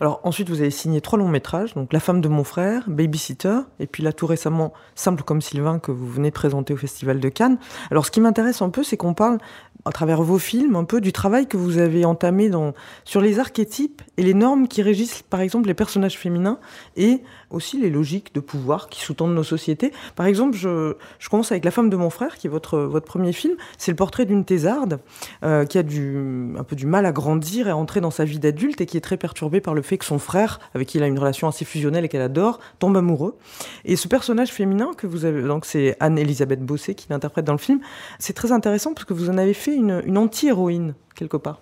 Alors 0.00 0.20
ensuite, 0.24 0.48
vous 0.48 0.60
avez 0.60 0.70
signé 0.72 1.00
trois 1.00 1.20
longs 1.20 1.28
métrages, 1.28 1.74
donc 1.74 1.92
La 1.92 2.00
femme 2.00 2.20
de 2.20 2.26
mon 2.26 2.42
frère, 2.42 2.82
Babysitter, 2.88 3.60
et 3.78 3.86
puis 3.86 4.02
là 4.02 4.12
tout 4.12 4.26
récemment, 4.26 4.72
Simple 4.96 5.22
comme 5.22 5.40
Sylvain, 5.40 5.78
que 5.78 5.92
vous 5.92 6.08
venez 6.08 6.30
de 6.30 6.34
présenter 6.34 6.74
au 6.74 6.76
Festival 6.76 7.20
de 7.20 7.28
Cannes. 7.28 7.58
Alors 7.90 8.06
ce 8.06 8.10
qui 8.10 8.20
m'intéresse 8.20 8.62
un 8.62 8.70
peu, 8.70 8.82
c'est 8.82 8.96
qu'on 8.96 9.14
parle, 9.14 9.38
à 9.84 9.92
travers 9.92 10.22
vos 10.22 10.38
films, 10.38 10.76
un 10.76 10.84
peu 10.84 11.00
du 11.00 11.12
travail 11.12 11.46
que 11.46 11.56
vous 11.56 11.78
avez 11.78 12.04
entamé 12.04 12.48
dans, 12.48 12.74
sur 13.04 13.20
les 13.20 13.38
archétypes 13.38 14.02
et 14.16 14.22
les 14.22 14.34
normes 14.34 14.68
qui 14.68 14.82
régissent, 14.82 15.22
par 15.22 15.40
exemple, 15.40 15.68
les 15.68 15.74
personnages 15.74 16.18
féminins 16.18 16.58
et 16.96 17.22
aussi 17.50 17.78
les 17.78 17.90
logiques 17.90 18.34
de 18.34 18.40
pouvoir 18.40 18.88
qui 18.88 19.00
sous-tendent 19.00 19.34
nos 19.34 19.44
sociétés. 19.44 19.92
Par 20.16 20.26
exemple, 20.26 20.56
je, 20.56 20.94
commence 21.30 21.52
avec 21.52 21.64
La 21.64 21.70
femme 21.70 21.90
de 21.90 21.96
mon 21.96 22.10
frère, 22.10 22.36
qui 22.36 22.46
est 22.46 22.50
votre, 22.50 22.78
votre 22.78 23.06
premier 23.06 23.32
film. 23.32 23.54
C'est 23.76 23.90
le 23.90 23.96
portrait 23.96 24.24
d'une 24.24 24.44
thésarde 24.44 25.00
euh, 25.44 25.64
qui 25.64 25.78
a 25.78 25.82
du, 25.82 26.54
un 26.58 26.64
peu 26.64 26.76
du 26.76 26.86
mal 26.86 27.06
à 27.06 27.12
grandir 27.12 27.68
et 27.68 27.70
à 27.70 27.76
entrer 27.76 28.00
dans 28.00 28.10
sa 28.10 28.24
vie 28.24 28.38
d'adulte 28.38 28.80
et 28.80 28.86
qui 28.86 28.96
est 28.96 29.02
très 29.02 29.16
perturbée 29.16 29.60
par 29.60 29.74
le 29.74 29.82
fait 29.82 29.98
que 29.98 30.04
son 30.04 30.18
frère, 30.18 30.60
avec 30.74 30.88
qui 30.88 30.98
il 30.98 31.02
a 31.02 31.06
une 31.06 31.18
relation 31.18 31.48
assez 31.48 31.64
fusionnelle 31.64 32.04
et 32.04 32.08
qu'elle 32.08 32.22
adore, 32.22 32.60
tombe 32.78 32.96
amoureux. 32.96 33.36
Et 33.84 33.96
ce 33.96 34.08
personnage 34.08 34.50
féminin 34.50 34.90
que 34.96 35.06
vous 35.06 35.24
avez, 35.24 35.42
donc 35.42 35.64
c'est 35.64 35.96
Anne-Elisabeth 36.00 36.64
Bossé 36.64 36.94
qui 36.94 37.06
l'interprète 37.10 37.44
dans 37.44 37.52
le 37.52 37.58
film, 37.58 37.80
c'est 38.18 38.34
très 38.34 38.52
intéressant 38.52 38.94
parce 38.94 39.04
que 39.04 39.14
vous 39.14 39.30
en 39.30 39.38
avez 39.38 39.54
fait 39.54 39.74
une 39.74 40.18
anti-héroïne, 40.18 40.94
quelque 41.14 41.36
part. 41.36 41.60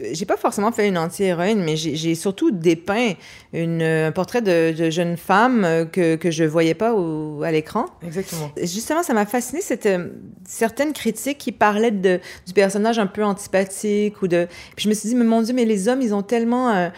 Euh, 0.00 0.08
J'ai 0.12 0.26
pas 0.26 0.36
forcément 0.36 0.72
fait 0.72 0.88
une 0.88 0.98
anti-héroïne, 0.98 1.62
mais 1.62 1.76
j'ai 1.76 2.14
surtout 2.14 2.50
dépeint 2.50 3.12
une, 3.52 3.82
un 3.82 4.12
portrait 4.12 4.42
de, 4.42 4.72
de 4.76 4.90
jeune 4.90 5.16
femme 5.16 5.64
euh, 5.64 5.84
que, 5.84 6.16
que 6.16 6.30
je 6.30 6.44
voyais 6.44 6.74
pas 6.74 6.94
au- 6.94 7.42
à 7.42 7.50
l'écran. 7.50 7.86
Exactement. 8.04 8.50
Justement, 8.62 9.02
ça 9.02 9.12
m'a 9.14 9.26
fasciné 9.26 9.60
cette 9.60 9.86
euh, 9.86 10.08
certaines 10.46 10.92
critiques 10.92 11.38
qui 11.38 11.52
parlaient 11.52 11.90
de, 11.90 12.20
du 12.46 12.52
personnage 12.52 12.98
un 12.98 13.06
peu 13.06 13.24
antipathique 13.24 14.22
ou 14.22 14.28
de. 14.28 14.46
Puis 14.76 14.84
je 14.84 14.88
me 14.88 14.94
suis 14.94 15.08
dit, 15.08 15.14
mais 15.14 15.24
mon 15.24 15.42
Dieu, 15.42 15.54
mais 15.54 15.64
les 15.64 15.88
hommes, 15.88 16.02
ils 16.02 16.14
ont 16.14 16.22
tellement, 16.22 16.70
euh, 16.70 16.88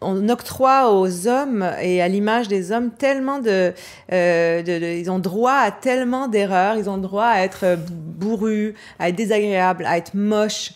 on 0.00 0.28
octroie 0.28 0.92
aux 0.92 1.26
hommes 1.28 1.68
et 1.82 2.02
à 2.02 2.08
l'image 2.08 2.48
des 2.48 2.72
hommes 2.72 2.90
tellement 2.90 3.38
de, 3.38 3.72
euh, 4.12 4.62
de- 4.62 4.78
de- 4.78 4.98
ils 5.00 5.10
ont 5.10 5.18
droit 5.18 5.52
à 5.54 5.70
tellement 5.70 6.28
d'erreurs, 6.28 6.76
ils 6.76 6.88
ont 6.90 6.98
droit 6.98 7.26
à 7.26 7.42
être 7.44 7.76
bourrus, 7.78 8.74
à 8.98 9.08
être 9.08 9.16
désagréables, 9.16 9.86
à 9.86 9.96
être 9.98 10.14
moches. 10.14 10.72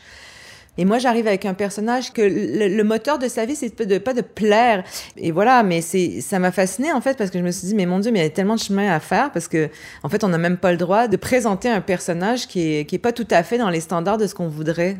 Et 0.78 0.84
moi, 0.84 0.98
j'arrive 0.98 1.26
avec 1.26 1.44
un 1.44 1.54
personnage 1.54 2.12
que 2.12 2.22
le, 2.22 2.82
moteur 2.84 3.18
de 3.18 3.26
sa 3.26 3.44
vie, 3.44 3.56
c'est 3.56 3.74
pas 3.74 3.84
de, 3.84 3.98
pas 3.98 4.14
de 4.14 4.22
plaire. 4.22 4.84
Et 5.16 5.32
voilà, 5.32 5.64
mais 5.64 5.80
c'est, 5.80 6.20
ça 6.20 6.38
m'a 6.38 6.52
fasciné 6.52 6.92
en 6.92 7.00
fait 7.00 7.18
parce 7.18 7.30
que 7.30 7.38
je 7.38 7.44
me 7.44 7.50
suis 7.50 7.66
dit, 7.66 7.74
mais 7.74 7.84
mon 7.84 7.98
Dieu, 7.98 8.12
mais 8.12 8.20
il 8.20 8.22
y 8.22 8.26
a 8.26 8.30
tellement 8.30 8.54
de 8.54 8.60
chemin 8.60 8.88
à 8.90 9.00
faire 9.00 9.32
parce 9.32 9.48
que 9.48 9.68
en 10.04 10.08
fait, 10.08 10.22
on 10.22 10.28
n'a 10.28 10.38
même 10.38 10.56
pas 10.56 10.70
le 10.70 10.78
droit 10.78 11.08
de 11.08 11.16
présenter 11.16 11.68
un 11.68 11.80
personnage 11.80 12.46
qui 12.46 12.76
est, 12.76 12.84
qui 12.84 12.94
est 12.94 13.00
pas 13.00 13.12
tout 13.12 13.26
à 13.30 13.42
fait 13.42 13.58
dans 13.58 13.70
les 13.70 13.80
standards 13.80 14.18
de 14.18 14.28
ce 14.28 14.34
qu'on 14.34 14.48
voudrait. 14.48 14.96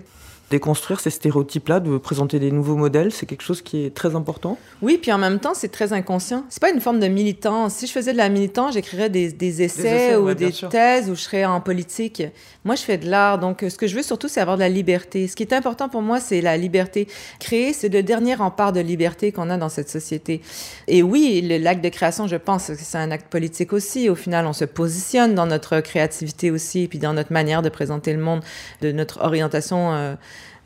Déconstruire 0.50 0.98
ces 0.98 1.10
stéréotypes-là, 1.10 1.78
de 1.80 1.98
présenter 1.98 2.38
des 2.38 2.50
nouveaux 2.50 2.76
modèles, 2.76 3.12
c'est 3.12 3.26
quelque 3.26 3.42
chose 3.42 3.60
qui 3.60 3.84
est 3.84 3.94
très 3.94 4.16
important. 4.16 4.56
Oui, 4.80 4.98
puis 5.00 5.12
en 5.12 5.18
même 5.18 5.40
temps, 5.40 5.52
c'est 5.52 5.68
très 5.68 5.92
inconscient. 5.92 6.44
C'est 6.48 6.60
pas 6.60 6.70
une 6.70 6.80
forme 6.80 7.00
de 7.00 7.06
militant. 7.06 7.68
Si 7.68 7.86
je 7.86 7.92
faisais 7.92 8.12
de 8.12 8.16
la 8.16 8.30
militant, 8.30 8.70
j'écrirais 8.70 9.10
des, 9.10 9.30
des 9.30 9.62
essais, 9.62 9.80
essais, 9.82 10.16
ou 10.16 10.24
ouais, 10.24 10.34
des 10.34 10.50
thèses 10.52 11.10
ou 11.10 11.14
je 11.14 11.20
serais 11.20 11.44
en 11.44 11.60
politique. 11.60 12.22
Moi, 12.64 12.76
je 12.76 12.82
fais 12.82 12.96
de 12.96 13.10
l'art. 13.10 13.38
Donc, 13.38 13.62
ce 13.68 13.76
que 13.76 13.86
je 13.86 13.94
veux 13.94 14.02
surtout, 14.02 14.28
c'est 14.28 14.40
avoir 14.40 14.56
de 14.56 14.62
la 14.62 14.70
liberté. 14.70 15.28
Ce 15.28 15.36
qui 15.36 15.42
est 15.42 15.52
important 15.52 15.90
pour 15.90 16.00
moi, 16.00 16.18
c'est 16.18 16.40
la 16.40 16.56
liberté. 16.56 17.08
Créer, 17.40 17.74
c'est 17.74 17.90
le 17.90 18.02
dernier 18.02 18.34
rempart 18.34 18.72
de 18.72 18.80
liberté 18.80 19.32
qu'on 19.32 19.50
a 19.50 19.58
dans 19.58 19.68
cette 19.68 19.90
société. 19.90 20.40
Et 20.86 21.02
oui, 21.02 21.42
l'acte 21.60 21.84
de 21.84 21.90
création, 21.90 22.26
je 22.26 22.36
pense 22.36 22.68
que 22.68 22.74
c'est 22.74 22.96
un 22.98 23.10
acte 23.10 23.28
politique 23.28 23.74
aussi. 23.74 24.08
Au 24.08 24.14
final, 24.14 24.46
on 24.46 24.54
se 24.54 24.64
positionne 24.64 25.34
dans 25.34 25.46
notre 25.46 25.80
créativité 25.80 26.50
aussi, 26.50 26.88
puis 26.88 26.98
dans 26.98 27.12
notre 27.12 27.34
manière 27.34 27.60
de 27.60 27.68
présenter 27.68 28.14
le 28.14 28.20
monde, 28.20 28.40
de 28.80 28.92
notre 28.92 29.22
orientation. 29.22 29.92
euh, 29.92 30.14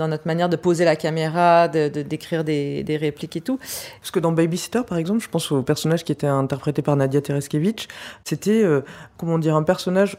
dans 0.02 0.08
notre 0.08 0.26
manière 0.26 0.48
de 0.48 0.56
poser 0.56 0.84
la 0.84 0.96
caméra, 0.96 1.68
de 1.68 1.88
d'écrire 1.88 2.42
des, 2.44 2.82
des 2.82 2.96
répliques 2.96 3.36
et 3.36 3.40
tout. 3.40 3.58
Parce 4.00 4.10
que 4.10 4.18
dans 4.20 4.32
Babysitter, 4.32 4.82
par 4.86 4.98
exemple, 4.98 5.20
je 5.20 5.28
pense 5.28 5.52
au 5.52 5.62
personnage 5.62 6.04
qui 6.04 6.12
était 6.12 6.26
interprété 6.26 6.82
par 6.82 6.96
Nadia 6.96 7.20
Tereskevich, 7.20 7.88
c'était, 8.24 8.62
euh, 8.64 8.82
comment 9.16 9.38
dire, 9.38 9.54
un 9.54 9.62
personnage 9.62 10.16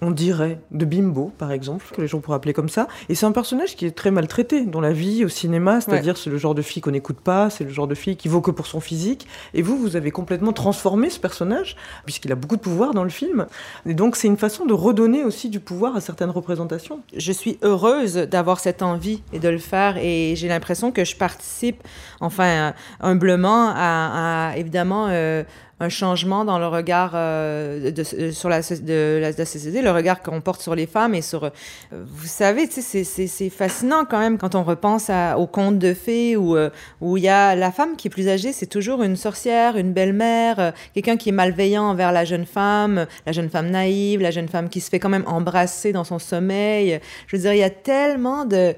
on 0.00 0.10
dirait, 0.10 0.60
de 0.70 0.84
Bimbo, 0.84 1.32
par 1.38 1.50
exemple, 1.50 1.84
que 1.92 2.00
les 2.00 2.06
gens 2.06 2.20
pourraient 2.20 2.36
appeler 2.36 2.52
comme 2.52 2.68
ça. 2.68 2.86
Et 3.08 3.14
c'est 3.14 3.26
un 3.26 3.32
personnage 3.32 3.74
qui 3.74 3.84
est 3.84 3.90
très 3.90 4.10
maltraité 4.10 4.64
dans 4.64 4.80
la 4.80 4.92
vie, 4.92 5.24
au 5.24 5.28
cinéma, 5.28 5.80
c'est-à-dire 5.80 6.16
c'est 6.16 6.30
le 6.30 6.38
genre 6.38 6.54
de 6.54 6.62
fille 6.62 6.80
qu'on 6.80 6.92
n'écoute 6.92 7.20
pas, 7.20 7.50
c'est 7.50 7.64
le 7.64 7.70
genre 7.70 7.88
de 7.88 7.94
fille 7.94 8.16
qui 8.16 8.28
vaut 8.28 8.40
que 8.40 8.50
pour 8.50 8.66
son 8.66 8.80
physique. 8.80 9.26
Et 9.54 9.62
vous, 9.62 9.76
vous 9.76 9.96
avez 9.96 10.10
complètement 10.10 10.52
transformé 10.52 11.10
ce 11.10 11.18
personnage, 11.18 11.76
puisqu'il 12.04 12.30
a 12.30 12.36
beaucoup 12.36 12.56
de 12.56 12.60
pouvoir 12.60 12.94
dans 12.94 13.02
le 13.02 13.10
film. 13.10 13.46
Et 13.86 13.94
donc 13.94 14.16
c'est 14.16 14.28
une 14.28 14.36
façon 14.36 14.66
de 14.66 14.72
redonner 14.72 15.24
aussi 15.24 15.48
du 15.48 15.60
pouvoir 15.60 15.96
à 15.96 16.00
certaines 16.00 16.30
représentations. 16.30 17.00
Je 17.16 17.32
suis 17.32 17.58
heureuse 17.62 18.14
d'avoir 18.14 18.60
cette 18.60 18.82
envie 18.82 19.22
et 19.32 19.40
de 19.40 19.48
le 19.48 19.58
faire, 19.58 19.96
et 19.98 20.34
j'ai 20.36 20.48
l'impression 20.48 20.92
que 20.92 21.04
je 21.04 21.16
participe, 21.16 21.82
enfin, 22.20 22.72
humblement, 23.00 23.72
à, 23.74 24.52
évidemment... 24.56 25.08
Euh, 25.08 25.42
un 25.80 25.88
changement 25.88 26.44
dans 26.44 26.58
le 26.58 26.66
regard 26.66 27.12
euh, 27.14 27.90
de, 27.90 28.02
euh, 28.14 28.32
sur 28.32 28.48
la, 28.48 28.60
de, 28.60 29.18
la, 29.20 29.32
société, 29.44 29.80
le 29.80 29.90
regard 29.90 30.22
qu'on 30.22 30.40
porte 30.40 30.60
sur 30.60 30.74
les 30.74 30.86
femmes 30.86 31.14
et 31.14 31.22
sur... 31.22 31.44
Euh, 31.44 31.50
vous 31.92 32.26
savez, 32.26 32.68
c'est 32.68 33.50
fascinant 33.50 34.04
quand 34.04 34.18
même 34.18 34.38
quand 34.38 34.54
on 34.54 34.64
repense 34.64 35.08
à, 35.10 35.38
aux 35.38 35.46
contes 35.46 35.78
de 35.78 35.94
fées 35.94 36.36
où 36.36 36.56
où 37.00 37.16
il 37.16 37.22
y 37.22 37.28
a 37.28 37.54
la 37.54 37.70
femme 37.70 37.96
qui 37.96 38.08
est 38.08 38.10
plus 38.10 38.28
âgée, 38.28 38.52
c'est 38.52 38.66
toujours 38.66 39.02
une 39.02 39.16
sorcière, 39.16 39.76
une 39.76 39.92
belle-mère, 39.92 40.72
quelqu'un 40.94 41.16
qui 41.16 41.28
est 41.28 41.32
malveillant 41.32 41.84
envers 41.84 42.12
la 42.12 42.24
jeune 42.24 42.46
femme, 42.46 43.06
la 43.26 43.32
jeune 43.32 43.48
femme 43.48 43.70
naïve, 43.70 44.20
la 44.20 44.30
jeune 44.30 44.48
femme 44.48 44.68
qui 44.68 44.80
se 44.80 44.90
fait 44.90 44.98
quand 44.98 45.08
même 45.08 45.24
embrasser 45.26 45.92
dans 45.92 46.04
son 46.04 46.18
sommeil. 46.18 47.00
Je 47.26 47.36
veux 47.36 47.42
dire, 47.42 47.52
il 47.52 47.58
y 47.58 47.64
a 47.64 47.70
tellement 47.70 48.44
de 48.44 48.74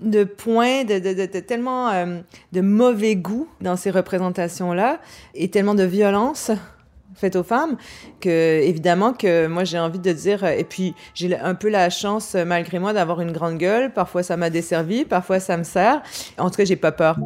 de 0.00 0.24
points, 0.24 0.84
de, 0.84 1.26
tellement 1.40 1.88
euh, 1.90 2.20
de 2.52 2.60
mauvais 2.60 3.16
goût 3.16 3.48
dans 3.60 3.76
ces 3.76 3.90
représentations-là 3.90 5.00
et 5.34 5.48
tellement 5.48 5.74
de 5.74 5.84
violence 5.84 6.50
faite 7.14 7.34
aux 7.36 7.42
femmes 7.42 7.78
que 8.20 8.60
évidemment 8.62 9.14
que 9.14 9.46
moi 9.46 9.64
j'ai 9.64 9.78
envie 9.78 9.98
de 9.98 10.12
dire 10.12 10.44
et 10.44 10.64
puis 10.64 10.94
j'ai 11.14 11.34
un 11.34 11.54
peu 11.54 11.70
la 11.70 11.88
chance 11.88 12.34
malgré 12.34 12.78
moi 12.78 12.92
d'avoir 12.92 13.22
une 13.22 13.32
grande 13.32 13.56
gueule. 13.56 13.92
Parfois 13.92 14.22
ça 14.22 14.36
m'a 14.36 14.50
desservi 14.50 15.06
parfois 15.06 15.40
ça 15.40 15.56
me 15.56 15.64
sert. 15.64 16.02
En 16.36 16.50
tout 16.50 16.56
cas 16.56 16.64
j'ai 16.66 16.76
pas 16.76 16.92
peur 16.92 17.16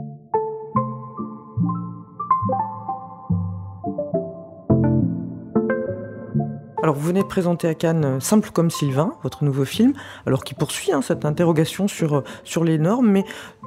Alors 6.83 6.95
vous 6.95 7.07
venez 7.07 7.21
de 7.21 7.27
présenter 7.27 7.69
à 7.69 7.75
Cannes 7.75 8.05
euh, 8.07 8.21
Simple 8.21 8.51
comme 8.53 8.71
Sylvain, 8.71 9.13
votre 9.23 9.45
nouveau 9.45 9.67
film, 9.67 9.93
alors 10.27 10.45
qui 10.45 10.55
poursuit 10.55 10.93
hein, 10.93 11.03
cette 11.03 11.27
interrogation 11.27 11.89
sur, 11.89 12.17
euh, 12.17 12.25
sur 12.43 12.65
les 12.65 12.79
normes, 12.79 13.11
mais 13.11 13.25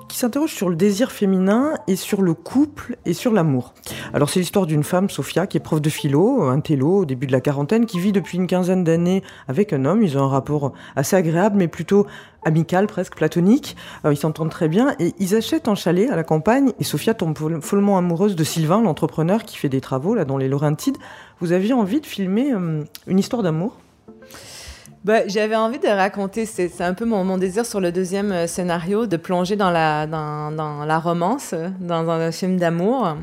qui 0.09 0.17
s'interroge 0.17 0.51
sur 0.51 0.67
le 0.67 0.75
désir 0.75 1.11
féminin 1.11 1.73
et 1.87 1.95
sur 1.95 2.23
le 2.23 2.33
couple 2.33 2.97
et 3.05 3.13
sur 3.13 3.31
l'amour. 3.31 3.75
Alors 4.15 4.31
c'est 4.31 4.39
l'histoire 4.39 4.65
d'une 4.65 4.83
femme, 4.83 5.11
Sophia, 5.11 5.45
qui 5.45 5.57
est 5.57 5.59
prof 5.59 5.79
de 5.79 5.91
philo, 5.91 6.41
un 6.41 6.59
télo 6.59 7.01
au 7.01 7.05
début 7.05 7.27
de 7.27 7.31
la 7.31 7.41
quarantaine, 7.41 7.85
qui 7.85 7.99
vit 7.99 8.13
depuis 8.13 8.39
une 8.39 8.47
quinzaine 8.47 8.83
d'années 8.83 9.21
avec 9.47 9.73
un 9.73 9.85
homme. 9.85 10.01
Ils 10.01 10.17
ont 10.17 10.23
un 10.23 10.29
rapport 10.29 10.73
assez 10.95 11.15
agréable, 11.15 11.57
mais 11.57 11.67
plutôt 11.67 12.07
amical, 12.45 12.87
presque 12.87 13.15
platonique. 13.15 13.75
Euh, 14.05 14.13
ils 14.13 14.17
s'entendent 14.17 14.49
très 14.49 14.67
bien 14.67 14.95
et 14.99 15.13
ils 15.19 15.35
achètent 15.35 15.67
un 15.67 15.75
chalet 15.75 16.09
à 16.09 16.15
la 16.15 16.23
campagne. 16.23 16.71
Et 16.79 16.83
Sophia 16.83 17.13
tombe 17.13 17.37
follement 17.61 17.97
amoureuse 17.97 18.35
de 18.35 18.43
Sylvain, 18.43 18.81
l'entrepreneur 18.81 19.43
qui 19.43 19.57
fait 19.57 19.69
des 19.69 19.81
travaux 19.81 20.15
là 20.15 20.25
dans 20.25 20.37
les 20.37 20.47
Laurentides. 20.47 20.97
Vous 21.39 21.51
aviez 21.51 21.73
envie 21.73 22.01
de 22.01 22.05
filmer 22.05 22.53
euh, 22.53 22.83
une 23.07 23.19
histoire 23.19 23.43
d'amour? 23.43 23.77
Bah, 25.03 25.27
J'avais 25.27 25.55
envie 25.55 25.79
de 25.79 25.87
raconter, 25.87 26.45
c'est 26.45 26.81
un 26.81 26.93
peu 26.93 27.05
mon, 27.05 27.23
mon, 27.23 27.37
désir 27.37 27.65
sur 27.65 27.79
le 27.79 27.91
deuxième 27.91 28.31
euh, 28.31 28.47
scénario, 28.47 29.05
de 29.05 29.17
plonger 29.17 29.55
dans 29.55 29.71
la, 29.71 30.07
dans, 30.07 30.51
dans 30.51 30.85
la 30.85 30.99
romance, 30.99 31.53
dans, 31.79 32.03
dans 32.03 32.11
un 32.11 32.31
film 32.31 32.57
d'amour. 32.57 33.15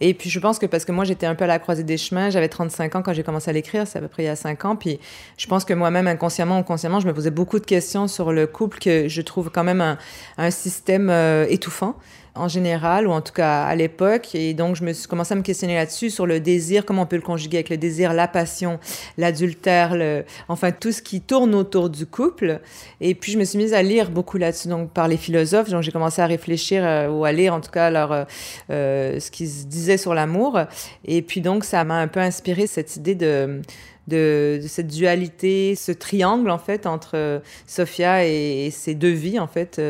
Et 0.00 0.12
puis 0.12 0.28
je 0.28 0.40
pense 0.40 0.58
que 0.58 0.66
parce 0.66 0.84
que 0.84 0.92
moi 0.92 1.04
j'étais 1.04 1.26
un 1.26 1.34
peu 1.34 1.44
à 1.44 1.46
la 1.46 1.58
croisée 1.58 1.84
des 1.84 1.96
chemins, 1.96 2.28
j'avais 2.30 2.48
35 2.48 2.96
ans 2.96 3.02
quand 3.02 3.12
j'ai 3.12 3.22
commencé 3.22 3.50
à 3.50 3.52
l'écrire, 3.52 3.86
c'est 3.86 3.98
à 3.98 4.02
peu 4.02 4.08
près 4.08 4.24
il 4.24 4.26
y 4.26 4.28
a 4.28 4.34
5 4.36 4.64
ans, 4.64 4.76
puis 4.76 4.98
je 5.36 5.46
pense 5.46 5.64
que 5.64 5.72
moi-même 5.72 6.08
inconsciemment 6.08 6.58
ou 6.58 6.62
consciemment, 6.64 6.98
je 6.98 7.06
me 7.06 7.14
posais 7.14 7.30
beaucoup 7.30 7.60
de 7.60 7.64
questions 7.64 8.08
sur 8.08 8.32
le 8.32 8.48
couple 8.48 8.78
que 8.80 9.08
je 9.08 9.22
trouve 9.22 9.50
quand 9.50 9.62
même 9.62 9.80
un, 9.80 9.96
un 10.36 10.50
système 10.50 11.10
euh, 11.10 11.46
étouffant 11.48 11.96
en 12.34 12.48
général, 12.48 13.06
ou 13.06 13.12
en 13.12 13.20
tout 13.20 13.32
cas 13.32 13.64
à 13.64 13.74
l'époque. 13.74 14.34
Et 14.34 14.54
donc, 14.54 14.76
je 14.76 14.84
me 14.84 14.92
suis 14.92 15.06
commencé 15.06 15.32
à 15.32 15.36
me 15.36 15.42
questionner 15.42 15.74
là-dessus, 15.74 16.10
sur 16.10 16.26
le 16.26 16.40
désir, 16.40 16.84
comment 16.84 17.02
on 17.02 17.06
peut 17.06 17.16
le 17.16 17.22
conjuguer 17.22 17.58
avec 17.58 17.70
le 17.70 17.76
désir, 17.76 18.12
la 18.12 18.28
passion, 18.28 18.78
l'adultère, 19.18 19.94
le... 19.94 20.24
enfin 20.48 20.72
tout 20.72 20.92
ce 20.92 21.00
qui 21.00 21.20
tourne 21.20 21.54
autour 21.54 21.90
du 21.90 22.06
couple. 22.06 22.60
Et 23.00 23.14
puis, 23.14 23.32
je 23.32 23.38
me 23.38 23.44
suis 23.44 23.58
mise 23.58 23.74
à 23.74 23.82
lire 23.82 24.10
beaucoup 24.10 24.38
là-dessus, 24.38 24.68
donc 24.68 24.90
par 24.90 25.08
les 25.08 25.16
philosophes. 25.16 25.70
Donc, 25.70 25.82
j'ai 25.82 25.92
commencé 25.92 26.22
à 26.22 26.26
réfléchir 26.26 26.84
euh, 26.84 27.08
ou 27.08 27.24
à 27.24 27.32
lire 27.32 27.54
en 27.54 27.60
tout 27.60 27.70
cas 27.70 27.90
leur, 27.90 28.12
euh, 28.12 28.24
euh, 28.70 29.20
ce 29.20 29.30
qu'ils 29.30 29.68
disaient 29.68 29.98
sur 29.98 30.14
l'amour. 30.14 30.58
Et 31.04 31.22
puis, 31.22 31.40
donc, 31.40 31.64
ça 31.64 31.84
m'a 31.84 31.98
un 31.98 32.08
peu 32.08 32.20
inspiré 32.20 32.66
cette 32.66 32.96
idée 32.96 33.14
de 33.14 33.60
de, 34.08 34.60
cette 34.66 34.88
dualité, 34.88 35.74
ce 35.74 35.92
triangle 35.92 36.50
en 36.50 36.58
fait 36.58 36.86
entre 36.86 37.42
Sophia 37.66 38.26
et, 38.26 38.70
ses 38.70 38.94
deux 38.94 39.12
vies 39.12 39.38
en 39.38 39.46
fait. 39.46 39.80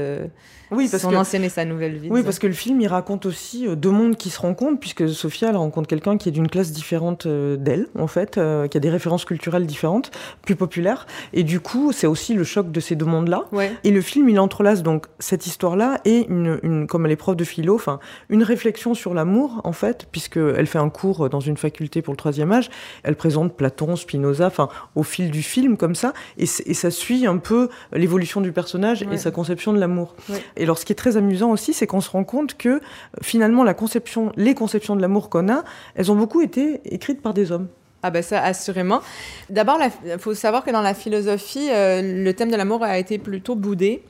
Oui, 0.75 0.89
parce 0.91 1.03
son 1.03 1.11
que, 1.11 1.17
ancienne 1.17 1.45
et 1.45 1.49
sa 1.49 1.65
nouvelle 1.65 1.97
vie. 1.97 2.09
Oui, 2.11 2.23
parce 2.23 2.39
que 2.39 2.47
le 2.47 2.53
film, 2.53 2.81
il 2.81 2.87
raconte 2.87 3.27
aussi 3.27 3.67
euh, 3.67 3.75
deux 3.75 3.91
mondes 3.91 4.17
qui 4.17 4.31
se 4.31 4.41
rencontrent, 4.41 4.81
puisque 4.81 5.09
Sophia, 5.09 5.51
elle 5.51 5.57
rencontre 5.57 5.89
quelqu'un 5.89 6.17
qui 6.17 6.29
est 6.29 6.33
d'une 6.33 6.49
classe 6.49 6.73
différente 6.73 7.27
euh, 7.27 7.57
d'elle, 7.57 7.89
en 7.99 8.07
fait, 8.07 8.39
euh, 8.39 8.67
qui 8.67 8.77
a 8.77 8.81
des 8.81 8.91
références 8.91 9.25
culturelles 9.25 9.67
différentes, 9.67 10.11
plus 10.43 10.57
populaires. 10.57 11.07
Et 11.33 11.43
du 11.43 11.61
coup, 11.61 11.93
c'est 11.93 12.07
aussi 12.07 12.35
le 12.35 12.45
choc 12.45 12.71
de 12.73 12.81
ces 12.81 12.97
deux 12.97 13.07
mondes-là. 13.07 13.45
Et 13.85 13.91
le 13.91 14.01
film, 14.01 14.29
il 14.29 14.41
entrelace 14.41 14.83
donc 14.83 15.07
cette 15.19 15.47
histoire-là 15.47 16.01
et 16.05 16.27
une, 16.29 16.59
une, 16.63 16.87
comme 16.87 17.07
elle 17.07 17.13
est 17.13 17.17
prof 17.17 17.37
de 17.37 17.45
philo, 17.45 17.75
enfin, 17.75 17.99
une 18.29 18.43
réflexion 18.43 18.95
sur 18.95 19.15
l'amour, 19.15 19.61
en 19.65 19.73
fait, 19.73 20.07
puisqu'elle 20.11 20.67
fait 20.67 20.79
un 20.79 20.91
cours 20.91 21.29
dans 21.29 21.41
une 21.41 21.57
faculté 21.57 22.03
pour 22.03 22.13
le 22.13 22.17
troisième 22.19 22.53
âge. 22.53 22.71
Elle 23.03 23.17
présente 23.17 23.57
Platon, 23.57 23.97
Spinoza, 24.05 24.47
enfin, 24.47 24.69
au 24.95 25.03
fil 25.03 25.31
du 25.31 25.43
film, 25.43 25.77
comme 25.77 25.95
ça. 25.95 26.13
Et, 26.39 26.45
et 26.45 26.75
ça 26.75 26.91
suit 26.91 27.27
un 27.27 27.39
peu 27.39 27.69
l'évolution 27.93 28.41
du 28.41 28.53
personnage 28.53 29.03
et 29.11 29.19
sa 29.19 29.31
conception 29.31 29.73
de 29.73 29.81
l'amour. 29.81 30.15
Et 30.57 30.63
alors, 30.63 30.79
ce 30.79 30.85
qui 30.85 30.93
est 30.93 30.97
très 30.97 31.17
amusant 31.17 31.51
aussi, 31.51 31.73
c'est 31.73 31.87
qu'on 31.87 32.01
se 32.01 32.11
rend 32.11 32.25
compte 32.25 32.57
que 32.57 32.81
finalement, 33.23 33.65
la 33.65 33.75
conception, 33.75 34.33
les 34.37 34.55
conceptions 34.55 34.97
de 34.97 35.01
l'amour 35.01 35.29
qu'on 35.29 35.49
a, 35.49 35.65
elles 35.95 36.11
ont 36.13 36.17
beaucoup 36.17 36.41
été 36.41 36.81
écrites 36.85 37.21
par 37.21 37.35
des 37.35 37.51
hommes. 37.51 37.69
Ah 38.07 38.11
ben 38.11 38.23
ça, 38.23 38.43
assurément. 38.43 39.01
D'abord, 39.49 39.79
il 40.05 40.19
faut 40.19 40.35
savoir 40.35 40.63
que 40.63 40.71
dans 40.71 40.83
la 40.83 40.93
philosophie, 40.93 41.71
euh, 41.71 42.23
le 42.23 42.33
thème 42.35 42.51
de 42.51 42.57
l'amour 42.57 42.83
a 42.83 42.99
été 42.99 43.17
plutôt 43.19 43.55
boudé. 43.55 44.03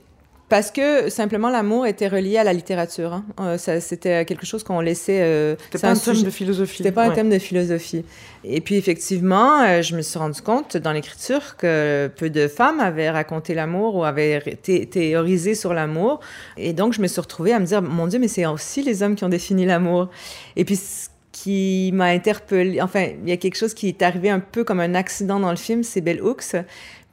Parce 0.50 0.70
que 0.70 1.08
simplement 1.08 1.48
l'amour 1.48 1.86
était 1.86 2.06
relié 2.06 2.36
à 2.36 2.44
la 2.44 2.52
littérature. 2.52 3.14
Hein. 3.14 3.24
Euh, 3.40 3.56
c'était 3.58 4.24
quelque 4.26 4.44
chose 4.44 4.62
qu'on 4.62 4.80
laissait. 4.80 5.22
Euh, 5.22 5.56
c'était 5.72 5.78
pas 5.78 5.90
un, 5.90 5.96
thème 5.96 6.22
de 6.22 6.30
philosophie. 6.30 6.76
C'était 6.76 6.92
pas 6.92 7.04
un 7.04 7.10
thème 7.10 7.30
de 7.30 7.38
philosophie. 7.38 8.04
Et 8.44 8.60
puis 8.60 8.76
effectivement, 8.76 9.62
euh, 9.62 9.80
je 9.80 9.96
me 9.96 10.02
suis 10.02 10.18
rendu 10.18 10.42
compte 10.42 10.76
dans 10.76 10.92
l'écriture 10.92 11.56
que 11.56 12.10
peu 12.14 12.28
de 12.28 12.46
femmes 12.46 12.80
avaient 12.80 13.08
raconté 13.08 13.54
l'amour 13.54 13.96
ou 13.96 14.04
avaient 14.04 14.40
théorisé 14.40 15.54
sur 15.54 15.72
l'amour. 15.72 16.20
Et 16.58 16.74
donc 16.74 16.92
je 16.92 17.00
me 17.00 17.06
suis 17.06 17.22
retrouvée 17.22 17.54
à 17.54 17.58
me 17.58 17.64
dire, 17.64 17.80
mon 17.80 18.06
Dieu, 18.06 18.18
mais 18.18 18.28
c'est 18.28 18.44
aussi 18.44 18.82
les 18.82 19.02
hommes 19.02 19.14
qui 19.14 19.24
ont 19.24 19.30
défini 19.30 19.64
l'amour. 19.64 20.10
Et 20.56 20.66
puis 20.66 20.76
ce 20.76 21.08
qui 21.32 21.90
m'a 21.94 22.06
interpellée, 22.06 22.82
enfin, 22.82 23.08
il 23.22 23.28
y 23.28 23.32
a 23.32 23.38
quelque 23.38 23.56
chose 23.56 23.72
qui 23.72 23.88
est 23.88 24.02
arrivé 24.02 24.28
un 24.28 24.40
peu 24.40 24.62
comme 24.62 24.80
un 24.80 24.94
accident 24.94 25.40
dans 25.40 25.50
le 25.50 25.56
film, 25.56 25.82
c'est 25.82 26.02
Bell 26.02 26.22
Hooks 26.22 26.54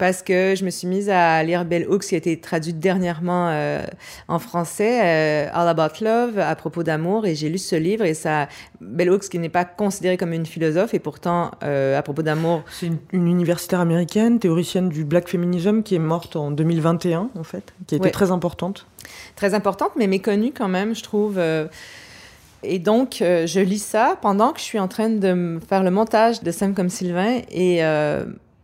parce 0.01 0.23
que 0.23 0.55
je 0.57 0.65
me 0.65 0.71
suis 0.71 0.87
mise 0.87 1.11
à 1.11 1.43
lire 1.43 1.63
Bell 1.63 1.87
Hooks 1.87 2.05
qui 2.05 2.15
a 2.15 2.17
été 2.17 2.39
traduite 2.39 2.79
dernièrement 2.79 3.49
euh, 3.49 3.85
en 4.27 4.39
français, 4.39 4.99
euh, 4.99 5.49
All 5.53 5.67
About 5.67 6.03
Love, 6.03 6.39
à 6.39 6.55
propos 6.55 6.81
d'amour, 6.81 7.27
et 7.27 7.35
j'ai 7.35 7.49
lu 7.49 7.59
ce 7.59 7.75
livre 7.75 8.03
et 8.03 8.15
ça, 8.15 8.47
Bell 8.79 9.11
Hooks 9.11 9.29
qui 9.29 9.37
n'est 9.37 9.47
pas 9.47 9.63
considérée 9.63 10.17
comme 10.17 10.33
une 10.33 10.47
philosophe 10.47 10.95
et 10.95 10.99
pourtant 10.99 11.51
euh, 11.61 11.99
à 11.99 12.01
propos 12.01 12.23
d'amour. 12.23 12.63
C'est 12.71 12.89
une, 13.11 13.27
universitaire 13.27 13.79
américaine, 13.79 14.39
théoricienne 14.39 14.89
du 14.89 15.05
black 15.05 15.27
feminism 15.27 15.83
qui 15.83 15.93
est 15.93 15.99
morte 15.99 16.35
en 16.35 16.49
2021 16.49 17.29
en 17.37 17.43
fait, 17.43 17.71
qui 17.85 17.93
a 17.93 17.97
été 17.99 18.09
très 18.09 18.31
importante. 18.31 18.87
Très 19.35 19.53
importante, 19.53 19.91
mais 19.97 20.07
méconnue 20.07 20.51
quand 20.51 20.67
même, 20.67 20.95
je 20.95 21.03
trouve. 21.03 21.39
Et 22.63 22.79
donc, 22.79 23.17
je 23.19 23.59
lis 23.59 23.83
ça 23.83 24.17
pendant 24.19 24.51
que 24.51 24.57
je 24.57 24.65
suis 24.65 24.79
en 24.79 24.87
train 24.87 25.11
de 25.11 25.59
faire 25.69 25.83
le 25.83 25.91
montage 25.91 26.41
de 26.41 26.49
Sam 26.49 26.73
comme 26.73 26.89
Sylvain 26.89 27.41
et 27.51 27.83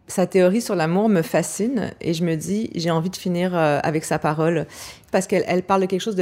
sa 0.08 0.26
théorie 0.26 0.62
sur 0.62 0.76
l'amour 0.76 1.10
me 1.10 1.22
fascine 1.22 1.92
et 2.00 2.14
je 2.14 2.24
me 2.24 2.36
dis, 2.36 2.70
j'ai 2.76 2.92
envie 2.92 3.10
de 3.10 3.16
finir 3.16 3.56
euh, 3.56 3.80
avec 3.84 4.06
sa 4.06 4.20
parole 4.20 4.66
parce 5.12 5.28
qu'elle 5.28 5.44
elle 5.48 5.64
parle 5.64 5.82
de 5.82 5.86
quelque 5.86 6.02
chose 6.02 6.18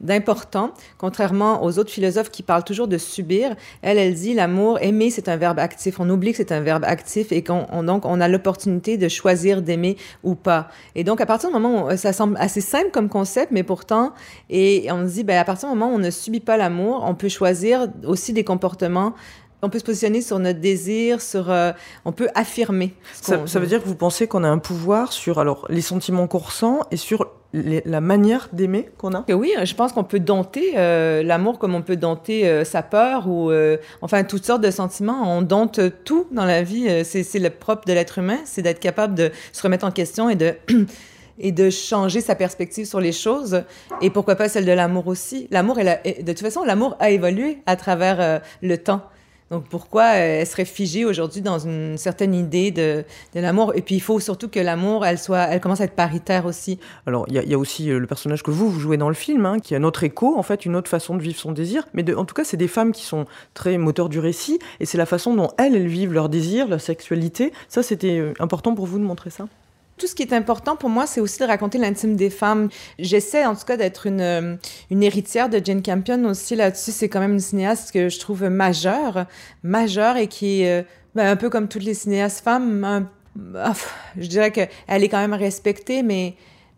d'important, 0.00 0.70
contrairement 0.98 1.62
aux 1.64 1.78
autres 1.78 1.90
philosophes 1.90 2.30
qui 2.30 2.42
parlent 2.42 2.64
toujours 2.64 2.88
de 2.88 2.98
subir. 2.98 3.54
Elle, 3.82 3.98
elle 3.98 4.14
dit 4.14 4.34
l'amour, 4.34 4.78
aimer, 4.80 5.10
c'est 5.10 5.28
un 5.28 5.36
verbe 5.36 5.58
actif. 5.58 6.00
On 6.00 6.08
oublie 6.10 6.32
que 6.32 6.36
c'est 6.36 6.52
un 6.52 6.60
verbe 6.60 6.84
actif 6.84 7.32
et 7.32 7.42
qu'on 7.42 7.82
donc 7.82 8.04
on 8.04 8.20
a 8.20 8.28
l'opportunité 8.28 8.96
de 8.96 9.08
choisir 9.08 9.62
d'aimer 9.62 9.96
ou 10.22 10.34
pas. 10.34 10.68
Et 10.94 11.04
donc 11.04 11.20
à 11.20 11.26
partir 11.26 11.50
du 11.50 11.54
moment 11.54 11.86
où 11.86 11.96
ça 11.96 12.12
semble 12.12 12.36
assez 12.38 12.60
simple 12.60 12.90
comme 12.92 13.08
concept, 13.08 13.52
mais 13.52 13.62
pourtant, 13.62 14.12
et 14.50 14.88
on 14.90 15.02
dit, 15.02 15.24
ben 15.24 15.38
à 15.38 15.44
partir 15.44 15.68
du 15.68 15.76
moment 15.76 15.92
où 15.92 15.96
on 15.96 16.00
ne 16.00 16.10
subit 16.10 16.40
pas 16.40 16.56
l'amour, 16.56 17.04
on 17.06 17.14
peut 17.14 17.28
choisir 17.28 17.88
aussi 18.04 18.32
des 18.32 18.44
comportements 18.44 19.14
on 19.62 19.68
peut 19.70 19.78
se 19.78 19.84
positionner 19.84 20.20
sur 20.20 20.38
notre 20.38 20.60
désir, 20.60 21.20
sur, 21.20 21.50
euh, 21.50 21.72
on 22.04 22.12
peut 22.12 22.28
affirmer. 22.34 22.94
Ça, 23.14 23.36
veut 23.36 23.66
dire 23.66 23.82
que 23.82 23.88
vous 23.88 23.94
pensez 23.94 24.26
qu'on 24.26 24.44
a 24.44 24.48
un 24.48 24.58
pouvoir 24.58 25.12
sur 25.12 25.38
alors 25.38 25.66
les 25.68 25.80
sentiments 25.80 26.26
qu'on 26.26 26.38
ressent 26.38 26.80
et 26.90 26.96
sur 26.96 27.28
les- 27.52 27.82
la 27.86 28.00
manière 28.00 28.48
d'aimer 28.52 28.88
qu'on 28.98 29.14
a? 29.14 29.24
Oui, 29.32 29.52
je 29.64 29.74
pense 29.74 29.92
qu'on 29.92 30.04
peut 30.04 30.20
dompter 30.20 30.74
euh, 30.76 31.22
l'amour 31.22 31.58
comme 31.58 31.74
on 31.74 31.82
peut 31.82 31.96
dompter 31.96 32.46
euh, 32.48 32.64
sa 32.64 32.82
peur 32.82 33.28
ou 33.28 33.50
enfin 34.02 34.24
toutes 34.24 34.44
sortes 34.44 34.62
de 34.62 34.70
sentiments. 34.70 35.22
On 35.24 35.42
dompte 35.42 35.80
tout 36.04 36.26
dans 36.32 36.44
la 36.44 36.62
vie. 36.62 37.04
C'est 37.04 37.38
le 37.38 37.50
propre 37.50 37.86
de 37.86 37.92
l'être 37.92 38.18
humain, 38.18 38.38
c'est 38.44 38.62
d'être 38.62 38.80
capable 38.80 39.14
de 39.14 39.30
se 39.52 39.62
remettre 39.62 39.86
en 39.86 39.90
question 39.90 40.28
et 40.28 40.34
de 40.36 40.54
et 41.38 41.52
de 41.52 41.70
changer 41.70 42.20
sa 42.20 42.34
perspective 42.34 42.86
sur 42.86 43.00
les 43.00 43.12
choses. 43.12 43.62
Et 44.00 44.10
pourquoi 44.10 44.36
pas 44.36 44.48
celle 44.48 44.64
de 44.64 44.72
l'amour 44.72 45.06
aussi. 45.06 45.48
L'amour, 45.50 45.76
de 45.76 46.22
toute 46.32 46.40
façon, 46.40 46.64
l'amour 46.64 46.96
a 46.98 47.10
évolué 47.10 47.58
à 47.66 47.76
travers 47.76 48.20
euh, 48.20 48.38
le 48.62 48.78
temps. 48.78 49.02
Donc 49.50 49.68
pourquoi 49.68 50.02
euh, 50.14 50.40
elle 50.40 50.46
serait 50.46 50.64
figée 50.64 51.04
aujourd'hui 51.04 51.40
dans 51.40 51.60
une 51.60 51.96
certaine 51.98 52.34
idée 52.34 52.72
de, 52.72 53.04
de 53.34 53.40
l'amour? 53.40 53.72
Et 53.76 53.82
puis 53.82 53.94
il 53.94 54.00
faut 54.00 54.18
surtout 54.18 54.48
que 54.48 54.58
l'amour, 54.58 55.06
elle 55.06 55.20
soit, 55.20 55.42
elle 55.42 55.60
commence 55.60 55.80
à 55.80 55.84
être 55.84 55.94
paritaire 55.94 56.46
aussi. 56.46 56.80
Alors, 57.06 57.26
il 57.28 57.34
y, 57.34 57.54
a- 57.54 57.58
aussi 57.58 57.90
euh, 57.90 58.00
le 58.00 58.08
personnage 58.08 58.42
que 58.42 58.50
vous, 58.50 58.68
vous 58.68 58.80
jouez 58.80 58.96
dans 58.96 59.08
le 59.08 59.14
film, 59.14 59.46
hein, 59.46 59.60
qui 59.60 59.76
a 59.76 59.78
notre 59.78 60.02
écho, 60.02 60.36
en 60.36 60.42
fait, 60.42 60.66
une 60.66 60.74
autre 60.74 60.90
façon 60.90 61.14
de 61.14 61.22
vivre 61.22 61.38
son 61.38 61.52
désir. 61.52 61.86
Mais 61.94 62.12
en 62.14 62.24
tout 62.24 62.34
cas, 62.34 62.42
c'est 62.42 62.56
des 62.56 62.66
femmes 62.68 62.90
qui 62.90 63.04
sont 63.04 63.24
très 63.54 63.78
moteurs 63.78 64.08
du 64.08 64.18
récit, 64.18 64.58
et 64.80 64.84
c'est 64.84 64.98
la 64.98 65.06
façon 65.06 65.34
dont 65.34 65.50
elles, 65.58 65.76
elles 65.76 65.86
vivent 65.86 66.12
leur 66.12 66.28
désir, 66.28 66.66
leur 66.66 66.80
sexualité. 66.80 67.52
Ça, 67.68 67.84
c'était 67.84 68.18
euh, 68.18 68.32
important 68.40 68.74
pour 68.74 68.86
vous 68.86 68.98
de 68.98 69.04
montrer 69.04 69.30
ça? 69.30 69.46
Tout 69.98 70.06
ce 70.06 70.14
qui 70.14 70.22
est 70.22 70.34
important 70.34 70.76
pour 70.76 70.90
moi, 70.90 71.06
c'est 71.06 71.20
aussi 71.20 71.38
de 71.38 71.44
raconter 71.44 71.78
l'intime 71.78 72.16
des 72.16 72.28
femmes. 72.28 72.68
J'essaie 72.98 73.46
en 73.46 73.54
tout 73.54 73.64
cas 73.64 73.78
d'être 73.78 74.06
une, 74.06 74.20
euh, 74.20 74.56
une 74.90 75.02
héritière 75.02 75.48
de 75.48 75.60
Jane 75.64 75.82
Campion 75.82 76.22
aussi 76.26 76.54
là-dessus. 76.54 76.90
C'est 76.90 77.08
quand 77.08 77.20
même 77.20 77.32
une 77.32 77.40
cinéaste 77.40 77.92
que 77.92 78.10
je 78.10 78.18
trouve 78.18 78.44
majeure, 78.44 79.24
majeure 79.62 80.18
et 80.18 80.26
qui 80.26 80.66
euh, 80.66 80.82
ben, 81.14 81.26
un 81.26 81.36
peu 81.36 81.48
comme 81.48 81.66
toutes 81.68 81.84
les 81.84 81.94
cinéastes 81.94 82.44
femmes. 82.44 83.08
ah, 83.56 83.72
je 84.18 84.26
dirais 84.26 84.52
qu'elle 84.52 84.68
est 85.02 85.08
quand 85.08 85.20
même 85.20 85.32
respectée, 85.32 86.02
mais, 86.02 86.34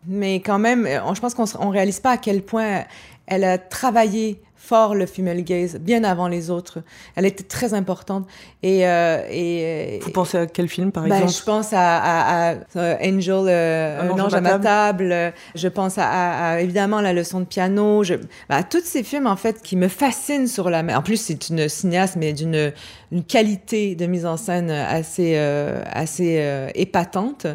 mais 0.06 0.36
quand 0.36 0.60
même, 0.60 0.86
euh, 0.86 1.12
je 1.12 1.20
pense 1.20 1.34
qu'on 1.34 1.44
ne 1.44 1.72
réalise 1.72 1.98
pas 1.98 2.12
à 2.12 2.16
quel 2.18 2.42
point 2.42 2.84
elle 3.26 3.42
a 3.42 3.58
travaillé 3.58 4.40
fort 4.60 4.94
le 4.94 5.06
female 5.06 5.42
gaze, 5.44 5.76
bien 5.78 6.04
avant 6.04 6.28
les 6.28 6.50
autres. 6.50 6.80
Elle 7.16 7.24
était 7.24 7.44
très 7.44 7.72
importante. 7.74 8.26
Et, 8.62 8.86
euh, 8.86 9.22
et, 9.30 10.00
Vous 10.02 10.10
pensez 10.10 10.36
à 10.36 10.46
quel 10.46 10.68
film, 10.68 10.92
par 10.92 11.04
ben, 11.04 11.14
exemple 11.14 11.32
je 11.32 11.42
pense 11.44 11.72
à, 11.72 11.96
à- 11.98 12.50
à, 12.50 12.54
euh, 12.76 12.96
Angel, 13.02 13.44
euh, 13.48 14.10
Un 14.12 14.18
ange 14.18 14.34
à 14.34 14.40
ma 14.40 14.58
table. 14.58 15.10
Euh, 15.12 15.30
Je 15.54 15.68
pense 15.68 15.96
à, 15.96 16.06
à- 16.08 16.50
à, 16.54 16.60
évidemment 16.60 17.00
la 17.00 17.12
leçon 17.12 17.40
de 17.40 17.44
piano. 17.46 18.02
Je, 18.04 18.14
ben, 18.14 18.26
à 18.56 18.62
tous 18.64 18.82
ces 18.84 19.02
films 19.02 19.26
en 19.26 19.36
fait 19.36 19.62
qui 19.62 19.76
me 19.76 19.88
fascinent 19.88 20.48
sur 20.48 20.68
la. 20.70 20.80
En 20.98 21.02
plus, 21.02 21.16
c'est 21.20 21.48
une 21.48 21.68
cinéaste 21.68 22.16
mais 22.16 22.32
d'une 22.32 22.72
une 23.10 23.24
qualité 23.24 23.94
de 23.94 24.06
mise 24.06 24.26
en 24.26 24.36
scène 24.36 24.70
assez 24.70 25.34
euh, 25.36 25.82
assez 25.92 26.36
euh, 26.40 26.68
épatante. 26.74 27.46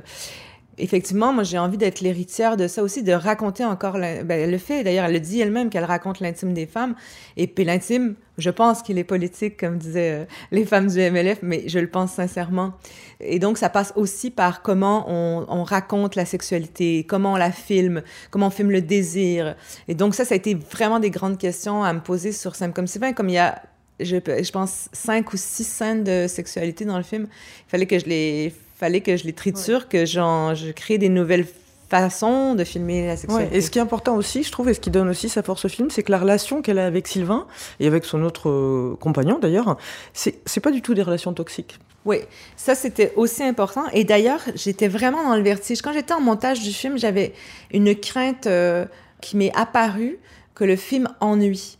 Effectivement, 0.77 1.33
moi 1.33 1.43
j'ai 1.43 1.59
envie 1.59 1.77
d'être 1.77 2.01
l'héritière 2.01 2.57
de 2.57 2.67
ça 2.67 2.81
aussi, 2.81 3.03
de 3.03 3.13
raconter 3.13 3.63
encore. 3.63 3.93
Ben, 3.93 4.31
elle 4.31 4.51
le 4.51 4.57
fait 4.57 4.83
d'ailleurs, 4.83 5.05
elle 5.05 5.13
le 5.13 5.19
dit 5.19 5.39
elle-même 5.39 5.69
qu'elle 5.69 5.83
raconte 5.83 6.19
l'intime 6.19 6.53
des 6.53 6.65
femmes. 6.65 6.95
Et 7.37 7.45
puis 7.45 7.63
l'intime, 7.63 8.15
je 8.39 8.49
pense 8.49 8.81
qu'il 8.81 8.97
est 8.97 9.03
politique, 9.03 9.57
comme 9.59 9.77
disaient 9.77 10.11
euh, 10.11 10.25
les 10.51 10.65
femmes 10.65 10.87
du 10.87 10.97
MLF, 10.97 11.39
mais 11.43 11.67
je 11.67 11.77
le 11.77 11.87
pense 11.87 12.13
sincèrement. 12.13 12.73
Et 13.19 13.37
donc 13.37 13.59
ça 13.59 13.69
passe 13.69 13.93
aussi 13.95 14.31
par 14.31 14.63
comment 14.63 15.05
on, 15.07 15.45
on 15.47 15.63
raconte 15.63 16.15
la 16.15 16.25
sexualité, 16.25 17.05
comment 17.07 17.33
on 17.33 17.37
la 17.37 17.51
filme, 17.51 18.01
comment 18.31 18.47
on 18.47 18.51
filme 18.51 18.71
le 18.71 18.81
désir. 18.81 19.55
Et 19.87 19.93
donc 19.93 20.15
ça, 20.15 20.25
ça 20.25 20.33
a 20.33 20.37
été 20.37 20.55
vraiment 20.55 20.99
des 20.99 21.11
grandes 21.11 21.37
questions 21.37 21.83
à 21.83 21.93
me 21.93 21.99
poser 21.99 22.31
sur 22.31 22.55
Sam 22.55 22.73
comme 22.73 22.87
Sylvain, 22.87 23.13
comme 23.13 23.29
il 23.29 23.35
y 23.35 23.37
a 23.37 23.61
je 23.99 24.51
pense, 24.51 24.89
cinq 24.91 25.33
ou 25.33 25.37
six 25.37 25.63
scènes 25.63 26.03
de 26.03 26.25
sexualité 26.27 26.85
dans 26.85 26.97
le 26.97 27.03
film. 27.03 27.27
Il 27.67 27.69
fallait 27.69 27.85
que 27.85 27.99
je 27.99 28.05
les, 28.05 28.53
fallait 28.83 29.01
que 29.01 29.15
je 29.15 29.23
les 29.23 29.31
triture, 29.33 29.87
que 29.87 30.05
j'en, 30.05 30.55
je 30.55 30.71
crée 30.71 30.97
des 30.97 31.07
nouvelles 31.07 31.45
façons 31.89 32.53
de 32.53 32.65
filmer 32.65 33.03
la 33.05 33.11
Ouais, 33.13 33.17
sexualité. 33.17 33.55
Et 33.55 33.61
ce 33.61 33.71
qui 33.71 33.79
est 33.79 33.81
important 33.81 34.15
aussi, 34.17 34.43
je 34.43 34.51
trouve, 34.51 34.67
et 34.67 34.73
ce 34.73 34.81
qui 34.81 34.89
donne 34.89 35.07
aussi 35.07 35.29
sa 35.29 35.41
force 35.41 35.63
au 35.63 35.69
film, 35.69 35.89
c'est 35.89 36.03
que 36.03 36.11
la 36.11 36.19
relation 36.19 36.61
qu'elle 36.61 36.79
a 36.79 36.85
avec 36.85 37.07
Sylvain, 37.07 37.47
et 37.79 37.87
avec 37.87 38.03
son 38.03 38.23
autre 38.23 38.49
euh, 38.49 38.97
compagnon 38.99 39.39
d'ailleurs, 39.39 39.77
c'est 40.11 40.35
c'est 40.45 40.59
pas 40.59 40.71
du 40.71 40.81
tout 40.81 40.93
des 40.93 41.01
relations 41.01 41.33
toxiques. 41.33 41.79
Oui, 42.03 42.17
ça 42.57 42.75
c'était 42.75 43.13
aussi 43.15 43.41
important. 43.43 43.85
Et 43.93 44.03
d'ailleurs, 44.03 44.41
j'étais 44.55 44.89
vraiment 44.89 45.23
dans 45.23 45.37
le 45.37 45.43
vertige. 45.43 45.81
Quand 45.81 45.93
j'étais 45.93 46.13
en 46.13 46.19
montage 46.19 46.59
du 46.61 46.73
film, 46.73 46.97
j'avais 46.97 47.31
une 47.71 47.95
crainte 47.95 48.47
euh, 48.47 48.85
qui 49.21 49.37
m'est 49.37 49.55
apparue 49.55 50.17
que 50.55 50.65
le 50.65 50.75
film 50.75 51.07
ennuie. 51.21 51.77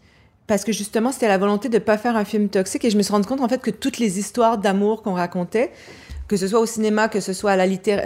Parce 0.48 0.64
que 0.64 0.72
justement, 0.72 1.12
c'était 1.12 1.28
la 1.28 1.38
volonté 1.38 1.70
de 1.70 1.76
ne 1.76 1.80
pas 1.80 1.98
faire 1.98 2.16
un 2.18 2.26
film 2.26 2.50
toxique. 2.50 2.84
Et 2.86 2.90
je 2.90 2.98
me 2.98 3.02
suis 3.02 3.12
rendu 3.12 3.28
compte 3.28 3.42
en 3.42 3.48
fait 3.48 3.62
que 3.62 3.72
toutes 3.72 3.98
les 3.98 4.20
histoires 4.20 4.58
d'amour 4.58 5.02
qu'on 5.02 5.14
racontait, 5.14 5.72
que 6.28 6.38
ce 6.38 6.48
soit 6.48 6.60
au 6.60 6.66
cinéma, 6.66 7.10
que 7.10 7.20
ce 7.20 7.34
soit 7.34 7.58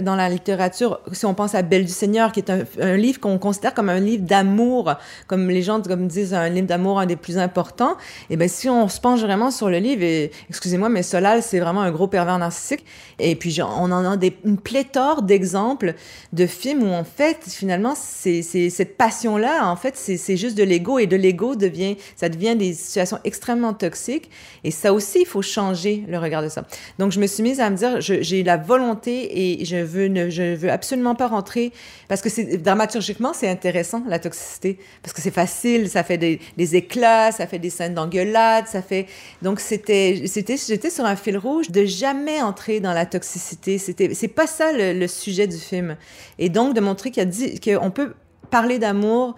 dans 0.02 0.16
la 0.16 0.30
littérature, 0.30 1.00
si 1.12 1.26
on 1.26 1.34
pense 1.34 1.54
à 1.54 1.62
Belle 1.62 1.86
du 1.86 1.92
Seigneur, 1.92 2.32
qui 2.32 2.40
est 2.40 2.50
un, 2.50 2.98
livre 2.98 3.20
qu'on 3.20 3.38
considère 3.38 3.74
comme 3.74 3.90
un 3.90 4.00
livre 4.00 4.24
d'amour, 4.24 4.96
comme 5.28 5.50
les 5.50 5.62
gens 5.62 5.82
comme 5.82 6.08
disent 6.08 6.34
un 6.34 6.50
livre 6.50 6.68
d'amour 6.68 7.00
un 7.00 7.06
des 7.06 7.16
plus 7.16 7.38
importants, 7.38 7.96
et 8.30 8.38
ben 8.38 8.50
si 8.50 8.70
on 8.70 8.90
se 8.90 9.00
penche 9.00 9.22
vraiment 9.22 9.52
sur 9.52 9.70
le 9.70 9.78
livre, 9.78 10.04
et 10.04 10.32
excusez-moi, 10.50 10.90
mais 10.90 11.04
Solal, 11.04 11.44
c'est 11.44 11.60
vraiment 11.60 11.82
un 11.82 11.92
gros 11.92 12.08
pervers 12.08 12.40
narcissique, 12.40 12.84
et 13.20 13.36
puis 13.36 13.56
on 13.62 13.92
en 13.92 14.06
a 14.06 14.18
une 14.44 14.58
pléthore 14.58 15.22
d'exemples 15.22 15.94
de 16.34 16.46
films 16.48 16.84
où 16.84 16.94
en 16.94 17.04
fait, 17.04 17.38
finalement, 17.48 17.94
cette 17.96 18.98
passion-là, 18.98 19.70
en 19.70 19.76
fait, 19.76 19.96
c'est 19.96 20.38
juste 20.38 20.58
de 20.58 20.64
l'ego, 20.64 20.98
et 20.98 21.06
de 21.06 21.16
l'ego 21.16 21.56
devient, 21.56 21.98
ça 22.16 22.30
devient 22.30 22.56
des 22.56 22.74
situations 22.74 23.20
extrêmement 23.24 23.74
toxiques, 23.74 24.32
et 24.64 24.72
ça 24.72 24.92
aussi, 24.92 25.20
il 25.22 25.28
faut 25.28 25.44
changer 25.44 26.04
le 26.08 26.18
regard 26.18 26.42
de 26.42 26.50
ça. 26.50 26.66
Donc, 26.98 27.12
je 27.12 27.20
me 27.20 27.28
suis 27.28 27.44
mise 27.44 27.60
à 27.60 27.70
me 27.70 27.76
dire, 27.76 28.02
j'ai 28.22 28.44
la 28.44 28.58
volonté 28.58 29.60
et 29.62 29.66
je 29.66 29.78
veux, 29.78 30.08
ne, 30.08 30.30
je 30.30 30.56
veux 30.56 30.72
absolument 30.72 31.16
pas 31.16 31.28
rentrer 31.28 31.72
parce 32.08 32.22
que 32.22 32.56
dramaturgiquement 32.58 33.34
c'est 33.34 33.50
intéressant 33.50 34.04
la 34.08 34.20
toxicité 34.20 34.80
parce 35.02 35.14
que 35.14 35.22
c'est 35.22 35.32
facile, 35.32 35.90
ça 35.90 36.04
fait 36.04 36.18
des, 36.18 36.40
éclats, 36.76 37.32
ça 37.32 37.48
fait 37.48 37.60
des 37.60 37.70
scènes 37.70 37.94
d'engueulade, 37.94 38.68
ça 38.68 38.82
fait 38.82 39.08
donc 39.42 39.60
c'était 39.60 40.24
c'était 40.26 40.58
j'étais 40.58 40.90
sur 40.90 41.06
un 41.06 41.16
fil 41.16 41.38
rouge 41.38 41.70
de 41.70 41.86
jamais 41.86 42.42
entrer 42.42 42.80
dans 42.80 42.94
la 42.94 43.06
toxicité. 43.06 43.78
C'était 43.78 44.14
c'est 44.14 44.28
pas 44.28 44.48
ça 44.48 44.72
le, 44.72 44.94
le 44.94 45.08
sujet 45.08 45.48
du 45.48 45.58
film 45.58 45.96
et 46.40 46.50
donc 46.50 46.74
de 46.74 46.82
montrer 46.82 47.12
qu'il 47.12 47.24
y 47.24 47.72
a 47.74 47.80
qu'on 47.80 47.92
peut 47.92 48.14
parler 48.50 48.80
d'amour 48.80 49.36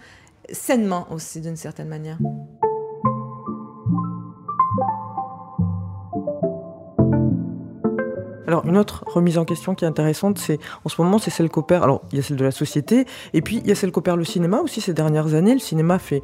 sainement 0.52 1.08
aussi 1.12 1.42
d'une 1.42 1.56
certaine 1.56 1.88
manière. 1.88 2.18
Alors, 8.50 8.66
une 8.66 8.80
autre 8.80 9.04
remise 9.06 9.38
en 9.38 9.46
question 9.46 9.76
qui 9.76 9.86
est 9.86 9.88
intéressante, 9.88 10.40
c'est 10.40 10.58
en 10.84 10.90
ce 10.90 11.00
moment, 11.00 11.20
c'est 11.20 11.30
celle 11.30 11.50
qu'opère. 11.50 11.84
Alors, 11.84 12.02
il 12.12 12.18
y 12.18 12.20
a 12.20 12.24
celle 12.24 12.36
de 12.36 12.44
la 12.44 12.50
société, 12.50 13.06
et 13.36 13.44
puis 13.44 13.58
il 13.58 13.68
y 13.68 13.72
a 13.72 13.76
celle 13.76 13.92
qu'opère 13.92 14.18
le 14.18 14.24
cinéma 14.24 14.58
aussi 14.62 14.82
ces 14.82 14.92
dernières 14.92 15.36
années. 15.36 15.54
Le 15.54 15.60
cinéma 15.60 16.00
fait 16.00 16.24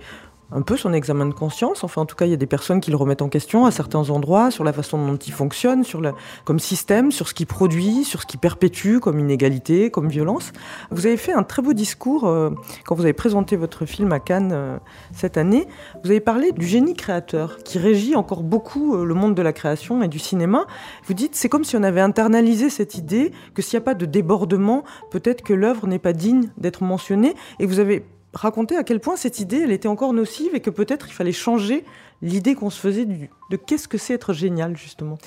un 0.51 0.61
peu 0.61 0.77
son 0.77 0.93
examen 0.93 1.25
de 1.25 1.33
conscience. 1.33 1.83
Enfin, 1.83 2.01
en 2.01 2.05
tout 2.05 2.15
cas, 2.15 2.25
il 2.25 2.31
y 2.31 2.33
a 2.33 2.37
des 2.37 2.45
personnes 2.45 2.81
qui 2.81 2.91
le 2.91 2.97
remettent 2.97 3.21
en 3.21 3.29
question 3.29 3.65
à 3.65 3.71
certains 3.71 4.09
endroits, 4.09 4.51
sur 4.51 4.63
la 4.63 4.73
façon 4.73 5.05
dont 5.05 5.17
il 5.17 5.33
fonctionne, 5.33 5.83
sur 5.83 6.01
le, 6.01 6.13
comme 6.43 6.59
système, 6.59 7.11
sur 7.11 7.27
ce 7.27 7.33
qu'il 7.33 7.47
produit, 7.47 8.03
sur 8.03 8.21
ce 8.21 8.25
qu'il 8.25 8.39
perpétue 8.39 8.99
comme 8.99 9.19
inégalité, 9.19 9.89
comme 9.89 10.09
violence. 10.09 10.51
Vous 10.91 11.05
avez 11.05 11.17
fait 11.17 11.33
un 11.33 11.43
très 11.43 11.61
beau 11.61 11.73
discours 11.73 12.25
euh, 12.25 12.51
quand 12.85 12.95
vous 12.95 13.03
avez 13.03 13.13
présenté 13.13 13.55
votre 13.55 13.85
film 13.85 14.11
à 14.11 14.19
Cannes 14.19 14.51
euh, 14.53 14.77
cette 15.11 15.37
année. 15.37 15.67
Vous 16.03 16.11
avez 16.11 16.19
parlé 16.19 16.51
du 16.51 16.65
génie 16.65 16.93
créateur 16.93 17.57
qui 17.63 17.79
régit 17.79 18.15
encore 18.15 18.43
beaucoup 18.43 18.95
euh, 18.95 19.05
le 19.05 19.13
monde 19.13 19.35
de 19.35 19.41
la 19.41 19.53
création 19.53 20.03
et 20.03 20.07
du 20.07 20.19
cinéma. 20.19 20.65
Vous 21.05 21.13
dites, 21.13 21.35
c'est 21.35 21.49
comme 21.49 21.63
si 21.63 21.75
on 21.75 21.83
avait 21.83 22.01
internalisé 22.01 22.69
cette 22.69 22.95
idée 22.95 23.31
que 23.53 23.61
s'il 23.61 23.77
n'y 23.77 23.83
a 23.83 23.85
pas 23.85 23.95
de 23.95 24.05
débordement, 24.05 24.83
peut-être 25.11 25.41
que 25.41 25.53
l'œuvre 25.53 25.87
n'est 25.87 25.99
pas 25.99 26.13
digne 26.13 26.49
d'être 26.57 26.83
mentionnée. 26.83 27.35
Et 27.59 27.65
vous 27.65 27.79
avez 27.79 28.05
raconté 28.35 28.77
à 28.77 28.83
quel 28.83 28.99
point 28.99 29.15
cette 29.15 29.39
idée, 29.39 29.61
elle 29.63 29.71
était 29.71 29.87
encore 29.87 30.13
nocive 30.13 30.53
et 30.53 30.59
que 30.59 30.69
peut-être 30.69 31.07
il 31.09 31.13
fallait 31.13 31.31
changer 31.31 31.83
l'idée 32.21 32.53
qu'on 32.55 32.69
se 32.69 32.79
faisait 32.79 33.05
du, 33.05 33.29
de 33.49 33.55
qu'est-ce 33.57 33.87
que 33.87 33.97
c'est 33.97 34.13
être 34.13 34.33
génial, 34.33 34.77
justement. 34.77 35.17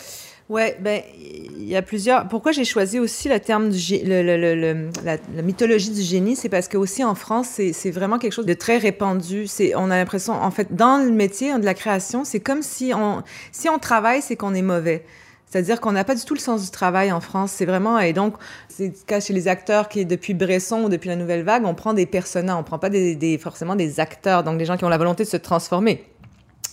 Ouais, 0.49 0.79
ben 0.81 1.03
il 1.19 1.69
y 1.69 1.77
a 1.77 1.83
plusieurs. 1.83 2.27
Pourquoi 2.27 2.53
j'ai 2.53 2.65
choisi 2.65 2.99
aussi 2.99 3.29
le 3.29 3.39
terme 3.39 3.69
du 3.69 3.99
le, 4.03 4.23
le- 4.23 4.55
le- 4.55 4.91
la, 5.05 5.43
mythologie 5.43 5.91
du 5.91 6.01
génie, 6.01 6.37
c'est 6.37 6.49
parce 6.49 6.69
que 6.69 6.79
aussi 6.79 7.05
en 7.05 7.15
France, 7.15 7.61
c'est 7.73 7.91
vraiment 7.91 8.19
quelque 8.19 8.33
chose 8.33 8.47
de 8.47 8.55
très 8.55 8.79
répandu. 8.79 9.47
C'est 9.47 9.75
on 9.75 9.91
a 9.91 9.97
l'impression, 9.99 10.33
en 10.33 10.51
fait, 10.51 10.75
dans 10.75 11.05
le 11.05 11.11
métier 11.11 11.53
de 11.59 11.65
la 11.67 11.75
création, 11.75 12.25
c'est 12.25 12.41
comme 12.41 12.63
si 12.63 12.93
on 12.95 13.23
si 13.53 13.69
on 13.69 13.79
travaille, 13.79 14.23
c'est 14.23 14.37
qu'on 14.37 14.55
est 14.55 14.63
mauvais. 14.63 15.05
C'est-à-dire 15.49 15.81
qu'on 15.81 15.93
n'a 15.93 16.05
pas 16.05 16.15
du 16.15 16.25
tout 16.25 16.35
le 16.35 16.41
sens 16.41 16.65
du 16.65 16.71
travail 16.71 17.11
en 17.13 17.21
France. 17.21 17.53
C'est 17.53 17.67
vraiment 17.67 17.99
et 17.99 18.13
donc 18.13 18.35
c'est 18.69 18.89
le 18.89 19.07
cas 19.07 19.21
chez 19.21 19.33
les 19.33 19.49
acteurs 19.49 19.89
qui 19.89 20.05
depuis 20.05 20.35
Bresson 20.35 20.83
ou 20.83 20.89
depuis 20.89 21.09
la 21.09 21.17
Nouvelle 21.17 21.43
Vague, 21.43 21.65
on 21.65 21.75
prend 21.75 21.95
des 21.95 22.07
personnages, 22.07 22.57
on 22.59 22.63
prend 22.63 22.79
pas 22.79 22.91
des- 22.91 23.39
forcément 23.39 23.77
des 23.77 24.01
acteurs, 24.01 24.45
donc 24.45 24.59
des 24.59 24.65
gens 24.65 24.77
qui 24.77 24.85
ont 24.85 24.89
la 24.89 24.99
volonté 24.99 25.25
de 25.25 25.29
se 25.29 25.37
transformer 25.37 26.05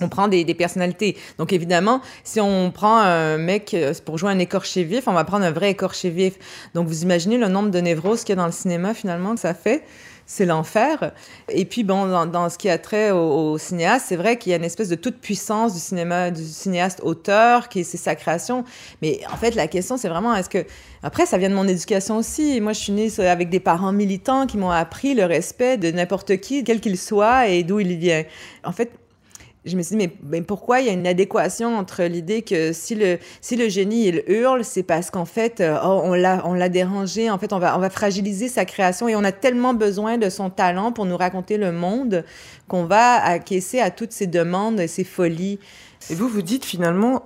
on 0.01 0.09
prend 0.09 0.27
des, 0.27 0.43
des, 0.43 0.53
personnalités. 0.53 1.15
Donc 1.37 1.53
évidemment, 1.53 2.01
si 2.25 2.41
on 2.41 2.69
prend 2.71 2.97
un 2.97 3.37
mec 3.37 3.73
euh, 3.73 3.93
pour 4.03 4.17
jouer 4.17 4.29
un 4.29 4.39
écorché 4.39 4.83
vif, 4.83 5.07
on 5.07 5.13
va 5.13 5.23
prendre 5.23 5.45
un 5.45 5.51
vrai 5.51 5.71
écorché 5.71 6.09
vif. 6.09 6.33
Donc 6.73 6.87
vous 6.87 7.03
imaginez 7.03 7.37
le 7.37 7.47
nombre 7.47 7.69
de 7.69 7.79
névroses 7.79 8.25
qu'il 8.25 8.29
y 8.29 8.33
a 8.33 8.41
dans 8.41 8.45
le 8.45 8.51
cinéma 8.51 8.93
finalement 8.93 9.35
que 9.35 9.39
ça 9.39 9.53
fait. 9.53 9.83
C'est 10.25 10.45
l'enfer. 10.45 11.11
Et 11.49 11.65
puis, 11.65 11.83
bon, 11.83 12.25
dans, 12.25 12.49
ce 12.49 12.57
qui 12.57 12.69
a 12.69 12.77
trait 12.77 13.11
au, 13.11 13.51
au 13.51 13.57
cinéaste, 13.57 14.07
c'est 14.09 14.15
vrai 14.15 14.37
qu'il 14.37 14.51
y 14.51 14.53
a 14.53 14.57
une 14.57 14.63
espèce 14.63 14.89
de 14.89 14.95
toute 14.95 15.17
puissance 15.17 15.73
du 15.73 15.79
cinéma, 15.79 16.31
du 16.31 16.43
cinéaste 16.43 17.01
auteur, 17.03 17.69
qui 17.69 17.83
c'est 17.83 17.97
sa 17.97 18.15
création. 18.15 18.63
Mais 19.01 19.21
en 19.31 19.37
fait, 19.37 19.55
la 19.55 19.67
question, 19.67 19.97
c'est 19.97 20.09
vraiment, 20.09 20.35
est-ce 20.35 20.49
que... 20.49 20.65
Après, 21.03 21.27
ça 21.27 21.37
vient 21.37 21.49
de 21.49 21.55
mon 21.55 21.67
éducation 21.67 22.17
aussi. 22.17 22.59
Moi, 22.61 22.73
je 22.73 22.79
suis 22.79 22.91
née 22.91 23.11
avec 23.19 23.49
des 23.49 23.59
parents 23.59 23.91
militants 23.91 24.47
qui 24.47 24.57
m'ont 24.57 24.71
appris 24.71 25.13
le 25.13 25.25
respect 25.25 25.77
de 25.77 25.91
n'importe 25.91 26.37
qui, 26.37 26.63
quel 26.63 26.79
qu'il 26.79 26.97
soit 26.97 27.47
et 27.47 27.63
d'où 27.63 27.79
il 27.79 27.95
vient. 27.97 28.23
En 28.63 28.71
fait, 28.71 28.91
je 29.65 29.75
me 29.75 29.81
suis 29.81 29.97
dit, 29.97 30.09
mais, 30.23 30.41
pourquoi 30.41 30.79
il 30.81 30.87
y 30.87 30.89
a 30.89 30.93
une 30.93 31.07
adéquation 31.07 31.75
entre 31.77 32.03
l'idée 32.03 32.43
que 32.43 32.71
si 32.71 32.95
le, 32.95 33.17
si 33.41 33.55
le 33.55 33.67
génie, 33.67 34.07
il 34.07 34.23
hurle, 34.27 34.63
c'est 34.63 34.83
parce 34.83 35.09
qu'en 35.09 35.25
fait, 35.25 35.59
euh, 35.59 35.77
oh, 35.83 36.01
on 36.03 36.13
l'a, 36.13 36.69
dérangé, 36.69 37.29
en 37.29 37.39
fait, 37.39 37.51
on 37.51 37.59
va, 37.59 37.75
on 37.75 37.79
va 37.79 37.89
fragiliser 37.89 38.47
sa 38.47 38.65
création 38.65 39.07
et 39.07 39.15
on 39.15 39.23
a 39.23 39.31
tellement 39.31 39.73
besoin 39.73 40.17
de 40.17 40.29
son 40.29 40.49
talent 40.49 40.91
pour 40.91 41.05
nous 41.05 41.17
raconter 41.17 41.57
le 41.57 41.71
monde 41.71 42.23
qu'on 42.67 42.85
va 42.85 43.23
acquiescer 43.23 43.79
à 43.79 43.91
toutes 43.91 44.11
ces 44.11 44.27
demandes 44.27 44.79
et 44.79 44.87
ces 44.87 45.03
folies. 45.03 45.59
Et 46.09 46.15
vous, 46.15 46.27
vous 46.27 46.43
dites 46.43 46.65
finalement, 46.65 47.23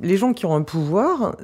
les 0.00 0.16
gens 0.16 0.32
qui 0.32 0.46
ont 0.46 0.54
un 0.54 0.62
pouvoir, 0.62 1.36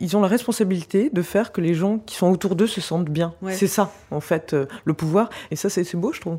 ils 0.00 0.16
ont 0.16 0.22
la 0.22 0.28
responsabilité 0.28 1.10
de 1.10 1.22
faire 1.22 1.52
que 1.52 1.60
les 1.60 1.74
gens 1.74 1.98
qui 1.98 2.16
sont 2.16 2.30
autour 2.30 2.56
d'eux 2.56 2.66
se 2.66 2.80
sentent 2.80 3.10
bien. 3.10 3.34
Ouais. 3.42 3.54
C'est 3.54 3.66
ça, 3.66 3.92
en 4.10 4.20
fait, 4.20 4.54
euh, 4.54 4.66
le 4.84 4.94
pouvoir. 4.94 5.28
Et 5.50 5.56
ça, 5.56 5.68
c'est 5.68 5.94
beau, 5.94 6.12
je 6.12 6.20
trouve. 6.20 6.38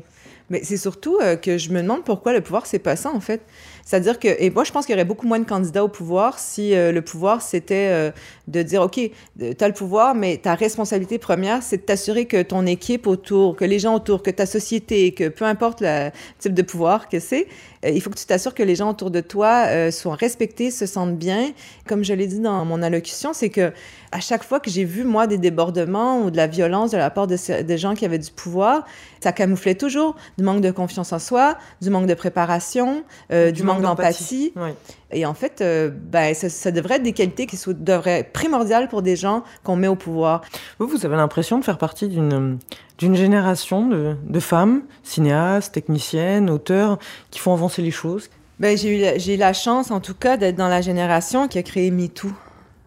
Mais 0.50 0.62
c'est 0.62 0.76
surtout 0.76 1.18
euh, 1.22 1.36
que 1.36 1.58
je 1.58 1.70
me 1.70 1.80
demande 1.80 2.04
pourquoi 2.04 2.32
le 2.32 2.40
pouvoir, 2.40 2.66
c'est 2.66 2.78
pas 2.78 2.96
ça, 2.96 3.10
en 3.10 3.20
fait. 3.20 3.42
C'est-à-dire 3.84 4.18
que, 4.18 4.28
et 4.38 4.50
moi, 4.50 4.64
je 4.64 4.72
pense 4.72 4.86
qu'il 4.86 4.94
y 4.94 4.96
aurait 4.96 5.04
beaucoup 5.04 5.26
moins 5.26 5.38
de 5.38 5.44
candidats 5.44 5.84
au 5.84 5.88
pouvoir 5.88 6.38
si 6.38 6.74
euh, 6.74 6.90
le 6.90 7.02
pouvoir, 7.02 7.42
c'était 7.42 7.88
euh, 7.90 8.10
de 8.48 8.62
dire, 8.62 8.82
OK, 8.82 8.94
tu 8.94 9.54
as 9.60 9.68
le 9.68 9.74
pouvoir, 9.74 10.14
mais 10.14 10.38
ta 10.38 10.54
responsabilité 10.54 11.18
première, 11.18 11.62
c'est 11.62 11.78
de 11.78 11.82
t'assurer 11.82 12.26
que 12.26 12.42
ton 12.42 12.64
équipe 12.66 13.06
autour, 13.06 13.56
que 13.56 13.64
les 13.64 13.78
gens 13.78 13.94
autour, 13.94 14.22
que 14.22 14.30
ta 14.30 14.46
société, 14.46 15.12
que 15.12 15.28
peu 15.28 15.44
importe 15.44 15.82
le 15.82 16.10
type 16.38 16.54
de 16.54 16.62
pouvoir 16.62 17.08
que 17.08 17.20
c'est, 17.20 17.46
euh, 17.84 17.90
il 17.90 18.00
faut 18.00 18.10
que 18.10 18.18
tu 18.18 18.26
t'assures 18.26 18.54
que 18.54 18.62
les 18.62 18.74
gens 18.74 18.90
autour 18.90 19.10
de 19.10 19.20
toi 19.20 19.66
euh, 19.66 19.90
soient 19.90 20.14
respectés, 20.14 20.70
se 20.70 20.86
sentent 20.86 21.16
bien. 21.16 21.52
Comme 21.86 22.04
je 22.04 22.14
l'ai 22.14 22.26
dit 22.26 22.40
dans 22.40 22.64
mon 22.64 22.82
allocution, 22.82 23.32
c'est 23.32 23.50
que 23.50 23.72
à 24.12 24.20
chaque 24.20 24.44
fois 24.44 24.60
que 24.60 24.70
j'ai 24.70 24.84
vu, 24.84 25.04
moi, 25.04 25.26
des 25.26 25.38
débordements 25.38 26.22
ou 26.22 26.30
de 26.30 26.36
la 26.36 26.46
violence 26.46 26.92
de 26.92 26.96
la 26.96 27.10
part 27.10 27.26
de, 27.26 27.62
de 27.62 27.76
gens 27.76 27.94
qui 27.94 28.04
avaient 28.04 28.18
du 28.18 28.30
pouvoir, 28.30 28.84
ça 29.20 29.32
camouflait 29.32 29.74
toujours 29.74 30.14
du 30.38 30.44
manque 30.44 30.60
de 30.60 30.70
confiance 30.70 31.12
en 31.12 31.18
soi, 31.18 31.58
du 31.82 31.90
manque 31.90 32.06
de 32.06 32.14
préparation, 32.14 33.04
euh, 33.32 33.50
du, 33.50 33.60
du, 33.60 33.62
manque, 33.64 33.73
manque 33.74 33.82
d'empathie. 33.82 34.52
Oui. 34.56 34.70
Et 35.10 35.26
en 35.26 35.34
fait, 35.34 35.60
euh, 35.60 35.90
ben, 35.92 36.34
ça, 36.34 36.48
ça, 36.48 36.70
devrait 36.70 36.96
être 36.96 37.02
des 37.02 37.12
qualités 37.12 37.46
qui 37.46 37.56
sont, 37.56 37.74
devraient 37.76 38.20
être 38.20 38.32
primordiales 38.32 38.88
pour 38.88 39.02
des 39.02 39.16
gens 39.16 39.44
qu'on 39.62 39.76
met 39.76 39.88
au 39.88 39.96
pouvoir. 39.96 40.42
Vous, 40.78 40.86
vous 40.86 41.06
avez 41.06 41.16
l'impression 41.16 41.58
de 41.58 41.64
faire 41.64 41.78
partie 41.78 42.08
d'une 42.08 42.58
d'une 42.98 43.16
génération 43.16 43.88
de, 43.88 44.14
de, 44.24 44.40
femmes, 44.40 44.82
cinéastes, 45.02 45.74
techniciennes, 45.74 46.48
auteurs, 46.48 46.98
qui 47.30 47.40
font 47.40 47.52
avancer 47.52 47.82
les 47.82 47.90
choses? 47.90 48.30
Ben, 48.60 48.78
J'ai 48.78 48.88
eu, 48.88 49.32
eu, 49.32 49.36
la 49.36 49.52
chance, 49.52 49.90
en 49.90 50.00
tout 50.00 50.14
cas, 50.14 50.36
d'être 50.36 50.56
dans 50.56 50.68
la 50.68 50.80
génération 50.80 51.48
qui 51.48 51.58
a 51.58 51.62
créé 51.62 51.90
MeToo. 51.90 52.30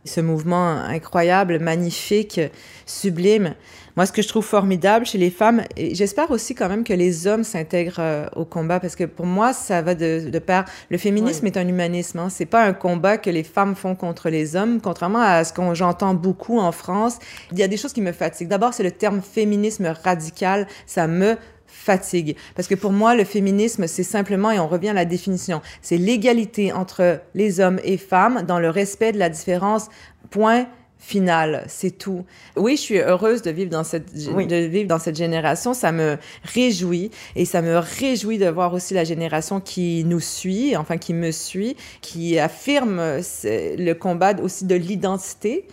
Ce 0.06 0.22
mouvement 0.22 0.70
incroyable, 0.70 1.60
magnifique, 1.60 2.40
sublime. 2.86 3.56
Moi, 3.98 4.06
ce 4.06 4.12
que 4.12 4.22
je 4.22 4.28
trouve 4.28 4.46
formidable 4.46 5.08
chez 5.08 5.18
les 5.18 5.32
femmes, 5.32 5.64
et 5.76 5.96
j'espère 5.96 6.30
aussi 6.30 6.54
quand 6.54 6.70
même 6.70 6.84
que 6.84 6.94
les 6.94 7.26
hommes 7.26 7.44
s'intègrent 7.44 7.96
euh, 7.98 8.28
au 8.36 8.46
combat, 8.46 8.80
parce 8.80 8.96
que 8.96 9.06
pour 9.06 9.26
moi, 9.26 9.54
ça 9.54 9.82
va 9.82 9.96
de, 9.96 10.30
de 10.30 10.40
pair. 10.40 10.66
Le 10.92 11.00
féminisme 11.00 11.46
oui. 11.46 11.52
est 11.52 11.58
un 11.58 11.68
humanisme. 11.68 12.20
Hein. 12.20 12.30
C'est 12.30 12.46
pas 12.46 12.64
un 12.64 12.74
combat 12.74 13.18
que 13.18 13.32
les 13.32 13.42
femmes 13.42 13.76
font 13.76 13.96
contre 13.96 14.30
les 14.30 14.56
hommes, 14.56 14.82
contrairement 14.82 15.22
à 15.22 15.44
ce 15.44 15.52
qu'on 15.52 15.74
j'entends 15.74 16.14
beaucoup 16.14 16.60
en 16.60 16.72
France. 16.72 17.18
Il 17.52 17.58
y 17.58 17.64
a 17.64 17.68
des 17.68 17.76
choses 17.76 17.92
qui 17.92 18.02
me 18.02 18.12
fatiguent. 18.12 18.50
D'abord, 18.50 18.76
c'est 18.76 18.84
le 18.84 18.92
terme 18.92 19.20
féminisme 19.20 19.92
radical. 20.04 20.68
Ça 20.86 21.08
me 21.08 21.36
fatigue. 21.66 22.36
Parce 22.56 22.68
que 22.68 22.76
pour 22.76 22.92
moi, 22.92 23.16
le 23.16 23.24
féminisme, 23.24 23.88
c'est 23.88 24.04
simplement, 24.04 24.52
et 24.52 24.60
on 24.60 24.68
revient 24.68 24.90
à 24.90 24.94
la 24.94 25.06
définition, 25.06 25.60
c'est 25.82 25.98
l'égalité 25.98 26.72
entre 26.72 27.20
les 27.34 27.60
hommes 27.60 27.80
et 27.84 27.98
femmes 27.98 28.44
dans 28.48 28.60
le 28.60 28.70
respect 28.70 29.12
de 29.12 29.18
la 29.18 29.30
différence, 29.30 29.90
point 30.30 30.68
final, 31.00 31.64
c'est 31.68 31.98
tout. 31.98 32.26
Oui, 32.56 32.76
je 32.76 32.82
suis 32.82 32.98
heureuse 32.98 33.42
de 33.42 33.52
vivre 33.52 33.70
dans 33.70 33.84
cette 33.84 34.08
oui. 34.34 34.48
de 34.48 34.56
vivre 34.56 34.88
dans 34.88 35.00
cette 35.00 35.16
génération, 35.16 35.74
ça 35.74 35.92
me 35.92 36.18
réjouit 36.44 37.12
et 37.36 37.46
ça 37.46 37.62
me 37.62 37.78
réjouit 37.78 38.38
de 38.38 38.48
voir 38.48 38.74
aussi 38.74 38.94
la 38.94 39.04
génération 39.04 39.60
qui 39.60 40.04
nous 40.06 40.20
suit, 40.20 40.76
enfin 40.76 40.98
qui 40.98 41.14
me 41.14 41.32
suit, 41.32 41.76
qui 42.02 42.40
affirme 42.40 43.00
le 43.00 43.94
combat 43.94 44.34
aussi 44.42 44.66
de 44.66 44.76
l'identité. 44.76 45.66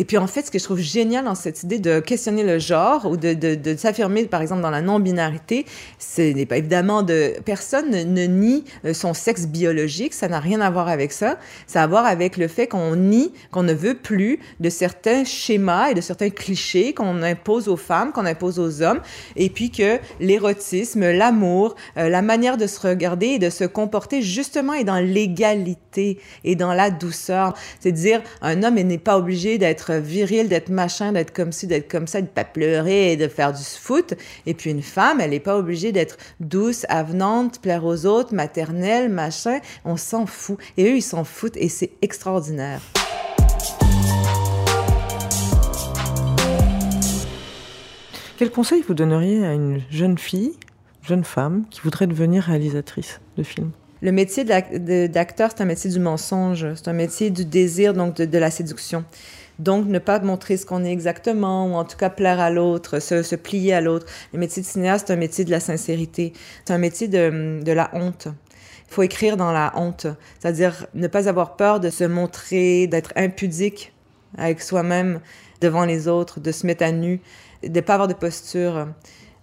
Et 0.00 0.04
puis 0.04 0.16
en 0.16 0.26
fait, 0.26 0.46
ce 0.46 0.50
que 0.50 0.58
je 0.58 0.64
trouve 0.64 0.78
génial 0.78 1.26
dans 1.26 1.34
cette 1.34 1.62
idée 1.62 1.78
de 1.78 2.00
questionner 2.00 2.42
le 2.42 2.58
genre 2.58 3.04
ou 3.04 3.18
de, 3.18 3.76
s'affirmer, 3.76 4.24
par 4.24 4.40
exemple, 4.40 4.62
dans 4.62 4.70
la 4.70 4.80
non-binarité, 4.80 5.66
ce 5.98 6.22
n'est 6.22 6.46
pas 6.46 6.56
évidemment 6.56 7.02
de... 7.02 7.34
Personne 7.44 7.90
ne, 7.90 8.24
nie 8.24 8.64
son 8.94 9.12
sexe 9.12 9.46
biologique, 9.46 10.14
ça 10.14 10.26
n'a 10.28 10.40
rien 10.40 10.62
à 10.62 10.70
voir 10.70 10.88
avec 10.88 11.12
ça. 11.12 11.36
Ça 11.66 11.82
a 11.82 11.84
à 11.84 11.86
voir 11.86 12.06
avec 12.06 12.38
le 12.38 12.48
fait 12.48 12.66
qu'on 12.66 12.96
nie, 12.96 13.34
qu'on 13.50 13.62
ne 13.62 13.74
veut 13.74 13.92
plus 13.92 14.38
de 14.58 14.70
certains 14.70 15.24
schémas 15.24 15.90
et 15.90 15.94
de 15.94 16.00
certains 16.00 16.30
clichés 16.30 16.94
qu'on 16.94 17.22
impose 17.22 17.68
aux 17.68 17.76
femmes, 17.76 18.12
qu'on 18.12 18.24
impose 18.24 18.58
aux 18.58 18.80
hommes, 18.80 19.00
et 19.36 19.50
puis 19.50 19.70
que 19.70 19.98
l'érotisme, 20.18 21.10
l'amour, 21.10 21.74
euh, 21.98 22.08
la 22.08 22.22
manière 22.22 22.56
de 22.56 22.66
se 22.66 22.80
regarder 22.80 23.26
et 23.26 23.38
de 23.38 23.50
se 23.50 23.64
comporter, 23.64 24.22
justement, 24.22 24.72
est 24.72 24.84
dans 24.84 24.98
l'égalité 24.98 26.18
et 26.44 26.56
dans 26.56 26.72
la 26.72 26.90
douceur. 26.90 27.52
C'est 27.80 27.92
dire, 27.92 28.22
un 28.40 28.62
homme 28.62 28.76
n'est 28.76 28.96
pas 28.96 29.18
obligé 29.18 29.58
d'être 29.58 29.89
viril, 29.98 30.48
d'être 30.48 30.68
machin, 30.68 31.12
d'être 31.12 31.32
comme 31.32 31.52
ci, 31.52 31.66
d'être 31.66 31.90
comme 31.90 32.06
ça, 32.06 32.20
de 32.20 32.26
pas 32.26 32.44
pleurer 32.44 33.12
et 33.12 33.16
de 33.16 33.26
faire 33.26 33.52
du 33.52 33.62
foot. 33.62 34.14
Et 34.46 34.54
puis 34.54 34.70
une 34.70 34.82
femme, 34.82 35.20
elle 35.20 35.30
n'est 35.30 35.40
pas 35.40 35.56
obligée 35.56 35.90
d'être 35.90 36.16
douce, 36.38 36.86
avenante, 36.88 37.60
plaire 37.60 37.84
aux 37.84 38.06
autres, 38.06 38.34
maternelle, 38.34 39.08
machin. 39.08 39.60
On 39.84 39.96
s'en 39.96 40.26
fout. 40.26 40.58
Et 40.76 40.84
eux, 40.84 40.96
ils 40.96 41.02
s'en 41.02 41.24
foutent 41.24 41.56
et 41.56 41.68
c'est 41.68 41.90
extraordinaire. 42.02 42.80
Quel 48.36 48.50
conseil 48.50 48.82
vous 48.86 48.94
donneriez 48.94 49.44
à 49.44 49.52
une 49.52 49.82
jeune 49.90 50.16
fille, 50.16 50.52
jeune 51.02 51.24
femme, 51.24 51.66
qui 51.70 51.82
voudrait 51.82 52.06
devenir 52.06 52.44
réalisatrice 52.44 53.20
de 53.36 53.42
films? 53.42 53.72
Le 54.02 54.12
métier 54.12 54.44
d'acteur, 54.44 55.50
c'est 55.54 55.62
un 55.62 55.66
métier 55.66 55.90
du 55.90 56.00
mensonge, 56.00 56.66
c'est 56.74 56.88
un 56.88 56.94
métier 56.94 57.30
du 57.30 57.44
désir, 57.44 57.92
donc 57.92 58.16
de, 58.16 58.38
la 58.38 58.50
séduction. 58.50 59.04
Donc, 59.58 59.86
ne 59.86 59.98
pas 59.98 60.18
montrer 60.20 60.56
ce 60.56 60.64
qu'on 60.64 60.84
est 60.84 60.92
exactement, 60.92 61.66
ou 61.66 61.74
en 61.74 61.84
tout 61.84 61.98
cas 61.98 62.08
plaire 62.08 62.40
à 62.40 62.50
l'autre, 62.50 62.98
se, 62.98 63.22
se, 63.22 63.36
plier 63.36 63.74
à 63.74 63.82
l'autre. 63.82 64.06
Le 64.32 64.38
métier 64.38 64.62
de 64.62 64.66
cinéaste, 64.66 65.08
c'est 65.08 65.12
un 65.12 65.16
métier 65.16 65.44
de 65.44 65.50
la 65.50 65.60
sincérité. 65.60 66.32
C'est 66.64 66.72
un 66.72 66.78
métier 66.78 67.08
de, 67.08 67.60
de 67.62 67.72
la 67.72 67.90
honte. 67.92 68.28
Il 68.88 68.94
faut 68.94 69.02
écrire 69.02 69.36
dans 69.36 69.52
la 69.52 69.72
honte, 69.76 70.06
c'est-à-dire 70.38 70.86
ne 70.94 71.06
pas 71.06 71.28
avoir 71.28 71.56
peur 71.56 71.78
de 71.78 71.90
se 71.90 72.04
montrer, 72.04 72.86
d'être 72.86 73.12
impudique 73.16 73.92
avec 74.38 74.62
soi-même 74.62 75.20
devant 75.60 75.84
les 75.84 76.08
autres, 76.08 76.40
de 76.40 76.52
se 76.52 76.66
mettre 76.66 76.84
à 76.84 76.90
nu, 76.90 77.20
de 77.62 77.68
ne 77.68 77.80
pas 77.80 77.94
avoir 77.94 78.08
de 78.08 78.14
posture. 78.14 78.88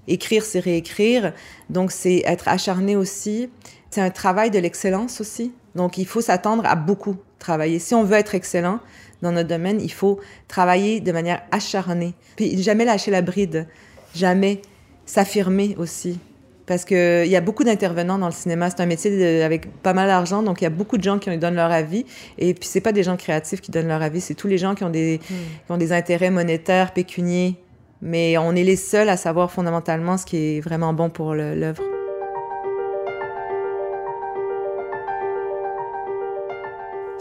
Écrire, 0.08 0.44
c'est 0.44 0.60
réécrire. 0.60 1.34
Donc, 1.70 1.92
c'est 1.92 2.24
être 2.26 2.48
acharné 2.48 2.96
aussi. 2.96 3.50
C'est 3.90 4.02
un 4.02 4.10
travail 4.10 4.52
de 4.52 4.60
l'excellence 4.60 5.22
aussi. 5.22 5.54
Donc, 5.76 5.98
il 5.98 6.06
faut 6.06 6.22
s'attendre 6.22 6.66
à 6.66 6.76
beaucoup 6.76 7.16
travailler. 7.40 7.80
Si 7.80 7.94
on 7.94 8.04
veut 8.04 8.18
être 8.18 8.36
excellent 8.36 8.80
dans 9.22 9.32
notre 9.32 9.48
domaine, 9.48 9.80
il 9.82 9.92
faut 9.92 10.20
travailler 10.48 11.00
de 11.00 11.12
manière 11.12 11.42
acharnée. 11.52 12.14
Puis 12.36 12.62
jamais 12.62 12.86
lâcher 12.86 13.12
la 13.12 13.22
bride. 13.22 13.68
Jamais 14.16 14.62
s'affirmer 15.06 15.76
aussi. 15.78 16.20
Parce 16.66 16.84
qu'il 16.84 17.28
y 17.28 17.36
a 17.36 17.42
beaucoup 17.42 17.64
d'intervenants 17.64 18.18
dans 18.18 18.26
le 18.26 18.34
cinéma. 18.34 18.70
C'est 18.70 18.82
un 18.82 18.86
métier 18.86 19.10
de, 19.10 19.42
avec 19.42 19.72
pas 19.82 19.94
mal 19.94 20.08
d'argent, 20.08 20.44
donc 20.44 20.60
il 20.60 20.66
y 20.66 20.68
a 20.68 20.72
beaucoup 20.72 20.98
de 20.98 21.04
gens 21.04 21.18
qui 21.18 21.36
donnent 21.38 21.56
leur 21.56 21.72
avis. 21.72 22.06
Et 22.38 22.54
puis, 22.54 22.68
c'est 22.68 22.82
pas 22.82 22.92
des 22.92 23.04
gens 23.04 23.16
créatifs 23.16 23.62
qui 23.62 23.72
donnent 23.72 23.88
leur 23.88 24.02
avis, 24.02 24.20
c'est 24.20 24.36
tous 24.36 24.48
les 24.48 24.58
gens 24.58 24.76
qui 24.76 24.84
ont, 24.84 24.90
des, 24.90 25.18
mmh. 25.18 25.34
qui 25.66 25.72
ont 25.72 25.78
des 25.78 25.94
intérêts 25.94 26.30
monétaires, 26.30 26.92
pécuniers. 26.94 27.56
Mais 28.02 28.38
on 28.38 28.54
est 28.54 28.64
les 28.64 28.76
seuls 28.76 29.10
à 29.10 29.18
savoir 29.18 29.50
fondamentalement 29.50 30.18
ce 30.18 30.26
qui 30.26 30.38
est 30.38 30.60
vraiment 30.60 30.94
bon 30.94 31.10
pour 31.10 31.34
l'œuvre. 31.34 31.82